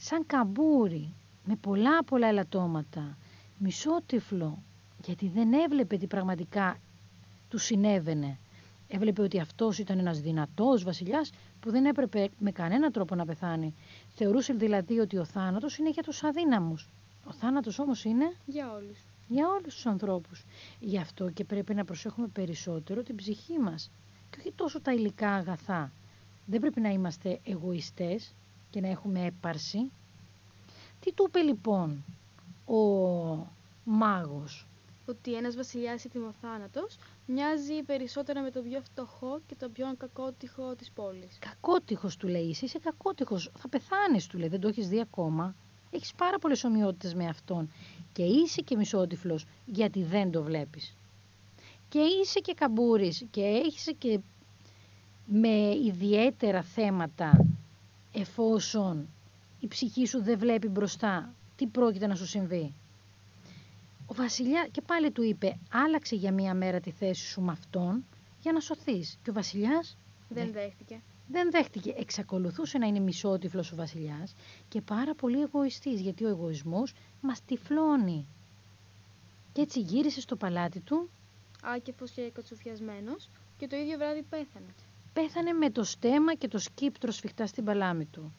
Σαν 0.00 0.26
καμπούρι, 0.26 1.14
με 1.44 1.56
πολλά 1.56 2.04
πολλά 2.04 2.26
ελαττώματα, 2.28 3.16
μισότυφλο, 3.58 4.58
γιατί 5.04 5.28
δεν 5.28 5.52
έβλεπε 5.52 5.96
τι 5.96 6.06
πραγματικά 6.06 6.78
του 7.48 7.58
συνέβαινε. 7.58 8.38
Έβλεπε 8.88 9.22
ότι 9.22 9.40
αυτός 9.40 9.78
ήταν 9.78 9.98
ένας 9.98 10.20
δυνατός 10.20 10.84
βασιλιάς 10.84 11.30
που 11.60 11.70
δεν 11.70 11.84
έπρεπε 11.84 12.28
με 12.38 12.50
κανένα 12.50 12.90
τρόπο 12.90 13.14
να 13.14 13.24
πεθάνει. 13.24 13.74
Θεωρούσε 14.14 14.52
δηλαδή 14.52 14.98
ότι 14.98 15.18
ο 15.18 15.24
θάνατος 15.24 15.78
είναι 15.78 15.90
για 15.90 16.02
τους 16.02 16.24
αδύναμους. 16.24 16.88
Ο 17.24 17.32
θάνατος 17.32 17.78
όμως 17.78 18.04
είναι 18.04 18.32
Για 18.46 18.72
όλους. 18.72 18.98
για 19.28 19.48
όλους 19.48 19.74
τους 19.74 19.86
ανθρώπους. 19.86 20.44
Γι' 20.80 20.98
αυτό 20.98 21.30
και 21.30 21.44
πρέπει 21.44 21.74
να 21.74 21.84
προσέχουμε 21.84 22.26
περισσότερο 22.26 23.02
την 23.02 23.16
ψυχή 23.16 23.58
μας 23.58 23.90
και 24.30 24.36
όχι 24.40 24.52
τόσο 24.56 24.80
τα 24.80 24.92
υλικά 24.92 25.30
αγαθά. 25.34 25.92
Δεν 26.46 26.60
πρέπει 26.60 26.80
να 26.80 26.88
είμαστε 26.90 27.40
εγωιστές 27.44 28.34
και 28.70 28.80
να 28.80 28.88
έχουμε 28.88 29.24
έπαρση. 29.26 29.90
Τι 31.00 31.12
του 31.12 31.24
είπε 31.28 31.40
λοιπόν 31.40 32.04
ο 32.66 32.76
μάγος; 33.84 34.66
Ότι 35.06 35.34
ένας 35.34 35.56
βασιλιάς 35.56 36.04
έτοιμοθάνατος 36.04 36.96
μοιάζει 37.26 37.82
περισσότερο 37.82 38.40
με 38.40 38.50
τον 38.50 38.62
πιο 38.68 38.80
φτωχό 38.80 39.40
και 39.46 39.54
τον 39.54 39.72
πιο 39.72 39.94
κακότυχο 39.98 40.74
της 40.74 40.90
πόλης. 40.90 41.38
Κακότυχος 41.38 42.16
του 42.16 42.28
λέει, 42.28 42.42
είσαι, 42.44 42.64
είσαι 42.64 42.78
κακότυχος, 42.78 43.50
θα 43.58 43.68
πεθάνεις 43.68 44.26
του 44.26 44.38
λέει, 44.38 44.48
δεν 44.48 44.60
το 44.60 44.68
έχεις 44.68 44.88
δει 44.88 45.00
ακόμα. 45.00 45.54
Έχεις 45.90 46.12
πάρα 46.16 46.38
πολλές 46.38 46.64
ομοιότητες 46.64 47.14
με 47.14 47.26
αυτόν 47.26 47.70
και 48.12 48.22
είσαι 48.22 48.60
και 48.60 48.76
μισότυφλος 48.76 49.46
γιατί 49.66 50.02
δεν 50.02 50.30
το 50.30 50.42
βλέπεις. 50.42 50.94
Και 51.88 51.98
είσαι 51.98 52.40
και 52.40 52.54
καμπούρης 52.54 53.24
και 53.30 53.42
έχεις 53.42 53.92
και 53.98 54.20
με 55.26 55.74
ιδιαίτερα 55.86 56.62
θέματα 56.62 57.46
εφόσον 58.12 59.08
η 59.60 59.66
ψυχή 59.68 60.06
σου 60.06 60.22
δεν 60.22 60.38
βλέπει 60.38 60.68
μπροστά 60.68 61.34
τι 61.56 61.66
πρόκειται 61.66 62.06
να 62.06 62.14
σου 62.14 62.26
συμβεί; 62.26 62.74
Ο 64.06 64.14
βασιλιά 64.14 64.68
και 64.70 64.80
πάλι 64.80 65.10
του 65.10 65.22
είπε 65.22 65.58
άλλαξε 65.70 66.14
για 66.14 66.32
μία 66.32 66.54
μέρα 66.54 66.80
τη 66.80 66.90
θέση 66.90 67.26
σου 67.26 67.40
με 67.40 67.52
αυτόν 67.52 68.04
για 68.42 68.52
να 68.52 68.60
σωθείς. 68.60 69.18
Και 69.22 69.30
ο 69.30 69.32
βασιλιάς 69.32 69.96
Δεν 70.28 70.52
δέχτηκε. 70.52 71.00
δεν 71.26 71.50
δέχτηκε. 71.50 71.94
Εξακολουθούσε 71.98 72.78
να 72.78 72.86
είναι 72.86 72.98
μισότυφλος 72.98 73.72
ο 73.72 73.76
βασιλιάς 73.76 74.34
και 74.68 74.80
πάρα 74.80 75.14
πολύ 75.14 75.40
εγωιστής, 75.40 76.00
γιατί 76.00 76.24
ο 76.24 76.28
εγωισμός 76.28 76.92
μας 77.20 77.44
τυφλώνει. 77.44 78.26
Και 79.52 79.60
έτσι 79.60 79.80
γύρισε 79.80 80.20
στο 80.20 80.36
παλάτι 80.36 80.80
του, 80.80 81.08
Άκεφος 81.62 82.10
και 82.10 82.30
κατσουφιασμένος 82.34 83.28
και 83.58 83.66
το 83.66 83.76
ίδιο 83.76 83.98
βράδυ 83.98 84.22
πέθανε. 84.22 84.74
Πέθανε 85.12 85.52
με 85.52 85.70
το 85.70 85.84
στέμα 85.84 86.34
και 86.34 86.48
το 86.48 86.58
σκύπτρο 86.58 87.10
σφιχτά 87.10 87.46
στην 87.46 87.64
παλάμη 87.64 88.04
του. 88.04 88.32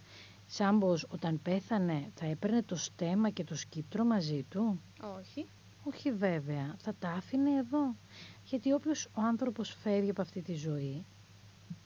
Σαν 0.47 0.79
πως 0.79 1.05
όταν 1.09 1.39
πέθανε 1.43 2.11
θα 2.15 2.25
έπαιρνε 2.25 2.61
το 2.63 2.75
στέμα 2.75 3.29
και 3.29 3.43
το 3.43 3.55
σκύπτρο 3.55 4.03
μαζί 4.03 4.45
του; 4.49 4.81
Όχι. 5.19 5.45
Όχι 5.83 6.11
βέβαια, 6.11 6.75
θα 6.77 6.93
τα 6.99 7.09
άφηνε 7.09 7.49
εδώ. 7.57 7.95
Γιατί 8.43 8.71
όποιος 8.71 9.05
ο 9.05 9.21
άνθρωπος 9.21 9.77
φεύγει 9.83 10.09
από 10.09 10.21
αυτή 10.21 10.41
τη 10.41 10.53
ζωή, 10.55 11.05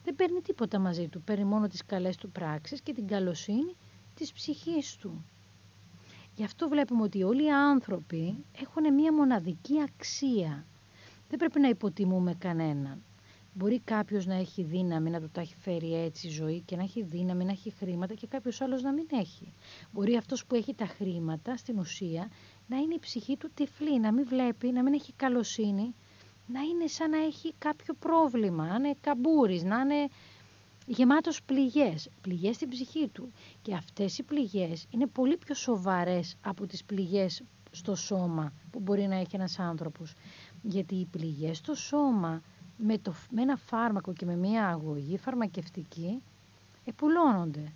δεν 0.03 0.15
παίρνει 0.15 0.41
τίποτα 0.41 0.79
μαζί 0.79 1.07
του. 1.07 1.21
Παίρνει 1.21 1.43
μόνο 1.43 1.67
τις 1.67 1.85
καλές 1.85 2.15
του 2.17 2.29
πράξεις 2.29 2.81
και 2.81 2.93
την 2.93 3.07
καλοσύνη 3.07 3.75
της 4.15 4.31
ψυχής 4.33 4.95
του. 4.95 5.25
Γι' 6.35 6.43
αυτό 6.43 6.67
βλέπουμε 6.67 7.03
ότι 7.03 7.23
όλοι 7.23 7.43
οι 7.43 7.51
άνθρωποι 7.51 8.35
έχουν 8.61 8.93
μία 8.93 9.13
μοναδική 9.13 9.81
αξία. 9.81 10.65
Δεν 11.29 11.39
πρέπει 11.39 11.59
να 11.59 11.67
υποτιμούμε 11.67 12.33
κανέναν. 12.33 13.03
Μπορεί 13.55 13.79
κάποιος 13.79 14.25
να 14.25 14.35
έχει 14.35 14.63
δύναμη 14.63 15.09
να 15.09 15.19
του 15.19 15.29
τα 15.31 15.41
έχει 15.41 15.55
φέρει 15.55 15.93
έτσι 15.95 16.27
η 16.27 16.29
ζωή 16.29 16.61
και 16.61 16.75
να 16.75 16.83
έχει 16.83 17.03
δύναμη, 17.03 17.45
να 17.45 17.51
έχει 17.51 17.69
χρήματα 17.71 18.13
και 18.13 18.27
κάποιος 18.27 18.61
άλλος 18.61 18.81
να 18.81 18.91
μην 18.93 19.07
έχει. 19.11 19.53
Μπορεί 19.91 20.15
αυτός 20.15 20.45
που 20.45 20.55
έχει 20.55 20.73
τα 20.73 20.85
χρήματα 20.85 21.57
στην 21.57 21.79
ουσία 21.79 22.29
να 22.67 22.77
είναι 22.77 22.93
η 22.93 22.99
ψυχή 22.99 23.37
του 23.37 23.49
τυφλή, 23.53 23.99
να 23.99 24.11
μην 24.11 24.25
βλέπει, 24.27 24.71
να 24.71 24.83
μην 24.83 24.93
έχει 24.93 25.13
καλοσύνη, 25.13 25.95
να 26.47 26.59
είναι 26.61 26.87
σαν 26.87 27.09
να 27.09 27.17
έχει 27.17 27.53
κάποιο 27.57 27.93
πρόβλημα, 27.99 28.67
να 28.67 28.75
είναι 28.75 28.95
καμπούρης, 29.01 29.63
να 29.63 29.79
είναι 29.79 30.07
γεμάτος 30.85 31.43
πληγές, 31.43 32.09
πληγές 32.21 32.55
στην 32.55 32.69
ψυχή 32.69 33.07
του. 33.07 33.31
Και 33.61 33.73
αυτές 33.73 34.17
οι 34.17 34.23
πληγές 34.23 34.85
είναι 34.89 35.07
πολύ 35.07 35.37
πιο 35.37 35.55
σοβαρές 35.55 36.35
από 36.41 36.65
τις 36.65 36.83
πληγές 36.83 37.43
στο 37.71 37.95
σώμα 37.95 38.53
που 38.71 38.79
μπορεί 38.79 39.07
να 39.07 39.15
έχει 39.15 39.35
ένας 39.35 39.59
άνθρωπος. 39.59 40.13
Γιατί 40.61 40.95
οι 40.95 41.05
πληγές 41.05 41.57
στο 41.57 41.73
σώμα 41.75 42.41
με, 42.77 42.97
το, 42.97 43.13
με 43.29 43.41
ένα 43.41 43.55
φάρμακο 43.55 44.13
και 44.13 44.25
με 44.25 44.35
μια 44.35 44.67
αγωγή 44.67 45.17
φαρμακευτική 45.17 46.21
επουλώνονται. 46.85 47.71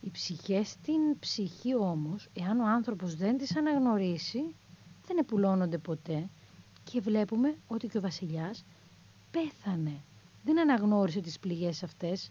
Οι 0.00 0.10
ψυχές 0.10 0.68
στην 0.68 1.18
ψυχή 1.18 1.74
όμως, 1.74 2.28
εάν 2.34 2.60
ο 2.60 2.66
άνθρωπος 2.66 3.14
δεν 3.16 3.38
τις 3.38 3.56
αναγνωρίσει, 3.56 4.54
δεν 5.06 5.18
επουλώνονται 5.18 5.78
ποτέ 5.78 6.28
και 6.84 7.00
βλέπουμε 7.00 7.54
ότι 7.68 7.86
και 7.86 7.98
ο 7.98 8.00
βασιλιάς 8.00 8.64
πέθανε. 9.30 10.00
Δεν 10.44 10.60
αναγνώρισε 10.60 11.20
τις 11.20 11.38
πληγές 11.38 11.82
αυτές, 11.82 12.30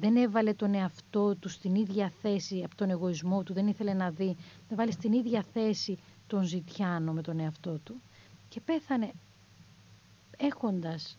δεν 0.00 0.16
έβαλε 0.16 0.52
τον 0.52 0.74
εαυτό 0.74 1.34
του 1.34 1.48
στην 1.48 1.74
ίδια 1.74 2.12
θέση 2.22 2.62
από 2.64 2.76
τον 2.76 2.90
εγωισμό 2.90 3.42
του, 3.42 3.52
δεν 3.52 3.66
ήθελε 3.66 3.92
να 3.92 4.10
δει, 4.10 4.36
να 4.70 4.76
βάλει 4.76 4.92
στην 4.92 5.12
ίδια 5.12 5.44
θέση 5.52 5.98
τον 6.26 6.42
Ζητιάνο 6.42 7.12
με 7.12 7.22
τον 7.22 7.40
εαυτό 7.40 7.78
του 7.84 8.00
και 8.48 8.60
πέθανε 8.60 9.12
έχοντας 10.36 11.16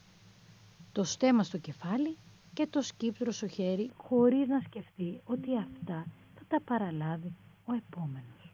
το 0.91 1.03
στέμα 1.03 1.43
στο 1.43 1.57
κεφάλι 1.57 2.17
και 2.53 2.67
το 2.69 2.81
σκύπτρο 2.81 3.31
στο 3.31 3.47
χέρι 3.47 3.89
χωρίς 3.97 4.47
να 4.47 4.59
σκεφτεί 4.59 5.19
ότι 5.25 5.57
αυτά 5.57 6.05
θα 6.35 6.41
τα 6.47 6.61
παραλάβει 6.65 7.33
ο 7.65 7.73
επόμενος. 7.73 8.53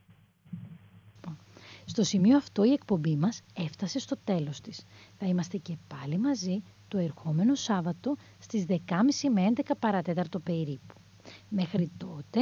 Λοιπόν, 1.15 1.38
στο 1.86 2.04
σημείο 2.04 2.38
αυτό 2.38 2.63
η 2.63 2.71
εκπομπή 2.71 3.15
μας 3.15 3.41
έφτασε 3.54 4.00
στο 4.00 4.15
τέλος 4.23 4.62
της. 4.62 4.84
Θα 5.19 5.26
είμαστε 5.26 5.58
και 5.58 5.78
πάλι 5.88 6.17
μαζί 6.17 6.63
το 6.88 6.97
ερχόμενο 6.97 7.56
Σάββατο 7.56 8.15
στις 8.39 8.65
10.30 8.67 8.76
με 9.34 9.52
11 9.56 9.71
παρατέταρτο 9.80 10.39
περίπου. 10.39 10.93
Μέχρι 11.50 11.91
τότε 11.97 12.39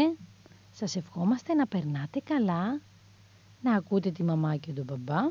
σας 0.72 0.96
ευχόμαστε 0.96 1.54
να 1.54 1.68
περνάτε 1.68 2.20
καλά, 2.20 2.82
να 3.62 3.74
ακούτε 3.76 4.12
τη 4.12 4.24
μαμά 4.24 4.56
και 4.56 4.72
τον 4.72 4.86
μπαμπά 4.86 5.30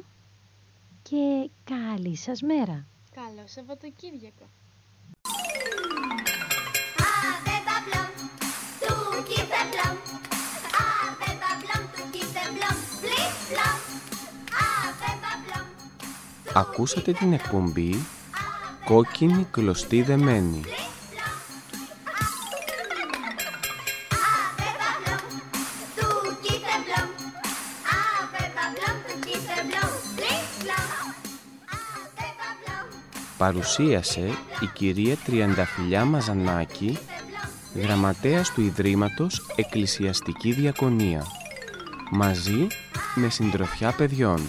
και 1.02 1.50
καλή 1.64 2.16
σας 2.16 2.40
μέρα. 2.42 2.86
Καλό 3.14 3.44
Σαββατοκύριακο. 3.46 4.44
Ακούσατε 16.54 17.12
την 17.12 17.32
εκπομπή 17.32 17.94
Κόκκινη 18.84 19.46
Κλωστή 19.50 20.02
Δεμένη. 20.02 20.62
Παρουσίασε 33.44 34.20
η 34.60 34.66
κυρία 34.74 35.16
Τριανταφυλιά 35.24 36.04
Μαζανάκη, 36.04 36.98
γραμματέας 37.74 38.52
του 38.52 38.60
Ιδρύματος 38.60 39.46
Εκκλησιαστική 39.56 40.52
Διακονία, 40.52 41.26
μαζί 42.10 42.66
με 43.14 43.28
συντροφιά 43.28 43.92
παιδιών. 43.92 44.40